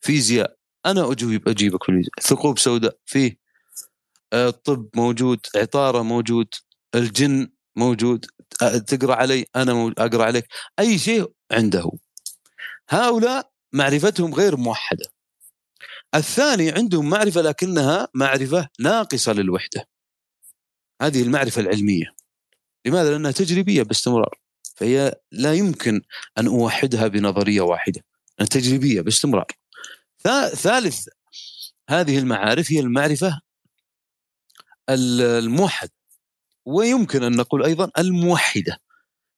فيزياء. 0.00 0.56
أنا 0.86 1.12
أجيب 1.12 1.48
أجيبك 1.48 1.84
في 1.84 2.02
ثقوب 2.22 2.58
سوداء. 2.58 2.96
فيه. 3.06 3.38
الطب 4.32 4.88
موجود. 4.96 5.40
عطارة 5.56 6.02
موجود. 6.02 6.48
الجن 6.94 7.48
موجود. 7.76 8.26
تقرأ 8.86 9.14
علي. 9.14 9.46
أنا 9.56 9.94
أقرأ 9.98 10.24
عليك. 10.24 10.46
أي 10.78 10.98
شيء 10.98 11.32
عنده. 11.52 11.90
هؤلاء 12.88 13.50
معرفتهم 13.72 14.34
غير 14.34 14.56
موحدة. 14.56 15.04
الثاني 16.14 16.70
عندهم 16.70 17.10
معرفة 17.10 17.40
لكنها 17.40 18.08
معرفة 18.14 18.68
ناقصة 18.80 19.32
للوحدة. 19.32 19.93
هذه 21.02 21.22
المعرفة 21.22 21.60
العلمية. 21.60 22.14
لماذا؟ 22.86 23.10
لأنها 23.10 23.30
تجريبية 23.30 23.82
باستمرار. 23.82 24.38
فهي 24.76 25.14
لا 25.32 25.54
يمكن 25.54 26.02
أن 26.38 26.46
أوحدها 26.46 27.06
بنظرية 27.08 27.60
واحدة. 27.60 28.04
تجريبية 28.50 29.00
باستمرار. 29.00 29.46
ثالث 30.54 31.08
هذه 31.90 32.18
المعارف 32.18 32.72
هي 32.72 32.80
المعرفة 32.80 33.40
الموحد. 34.90 35.90
ويمكن 36.66 37.22
أن 37.22 37.36
نقول 37.36 37.64
أيضا 37.64 37.90
الموحدة. 37.98 38.78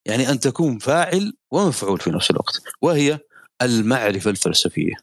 يعني 0.07 0.31
أن 0.31 0.41
تكون 0.41 0.79
فاعل 0.79 1.33
ومفعول 1.51 2.01
في 2.01 2.11
نفس 2.11 2.31
الوقت. 2.31 2.63
وهي 2.83 3.19
المعرفة 3.63 4.31
الفلسفية. 4.31 4.95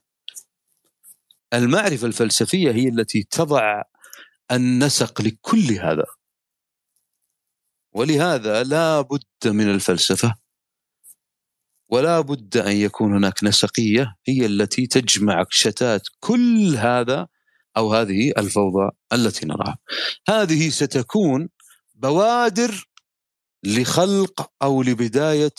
المعرفة 1.54 2.08
الفلسفية 2.08 2.72
هي 2.72 2.88
التي 2.88 3.24
تضع 3.24 3.82
النسق 4.51 5.22
لكل 5.22 5.72
هذا. 5.72 6.06
ولهذا 7.94 8.64
لا 8.64 9.02
بد 9.02 9.24
من 9.46 9.70
الفلسفة 9.70 10.36
ولا 11.89 12.22
بد 12.22 12.58
أن 12.58 12.76
يكون 12.76 13.14
هناك 13.14 13.44
نسقية 13.44 14.16
هي 14.28 14.46
التي 14.46 14.88
تجمع 14.88 15.46
شتات 15.50 16.02
كل 16.20 16.76
هذا 16.78 17.28
أو 17.78 17.94
هذه 17.94 18.32
الفوضى 18.38 18.91
التي 19.14 19.46
نراها. 19.46 19.78
هذه 20.30 20.70
ستكون 20.70 21.50
بوادر 21.96 22.89
لخلق 23.64 24.52
أو 24.62 24.84
لبداية 24.84 25.54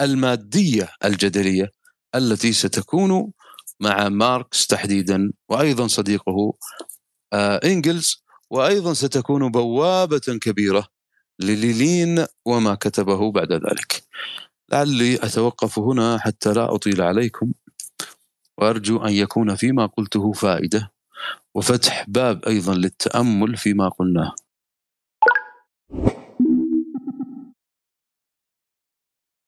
المادية 0.00 0.90
الجدلية 1.04 1.70
التي 2.14 2.52
ستكون 2.52 3.32
مع 3.80 4.08
ماركس 4.08 4.66
تحديدا 4.66 5.32
وأيضا 5.48 5.86
صديقه 5.86 6.54
آه، 7.32 7.60
إنجلز 7.64 8.24
وأيضا 8.50 8.94
ستكون 8.94 9.50
بوابة 9.50 10.38
كبيرة 10.40 10.95
لليلين 11.40 12.26
وما 12.44 12.74
كتبه 12.74 13.32
بعد 13.32 13.52
ذلك. 13.52 14.02
لعلي 14.72 15.14
أتوقف 15.16 15.78
هنا 15.78 16.18
حتى 16.18 16.52
لا 16.52 16.74
أطيل 16.74 17.02
عليكم 17.02 17.52
وأرجو 18.58 19.04
أن 19.04 19.12
يكون 19.12 19.54
فيما 19.54 19.86
قلته 19.86 20.32
فائدة 20.32 20.92
وفتح 21.54 22.04
باب 22.08 22.44
أيضا 22.44 22.74
للتأمل 22.74 23.56
فيما 23.56 23.88
قلناه. 23.88 24.34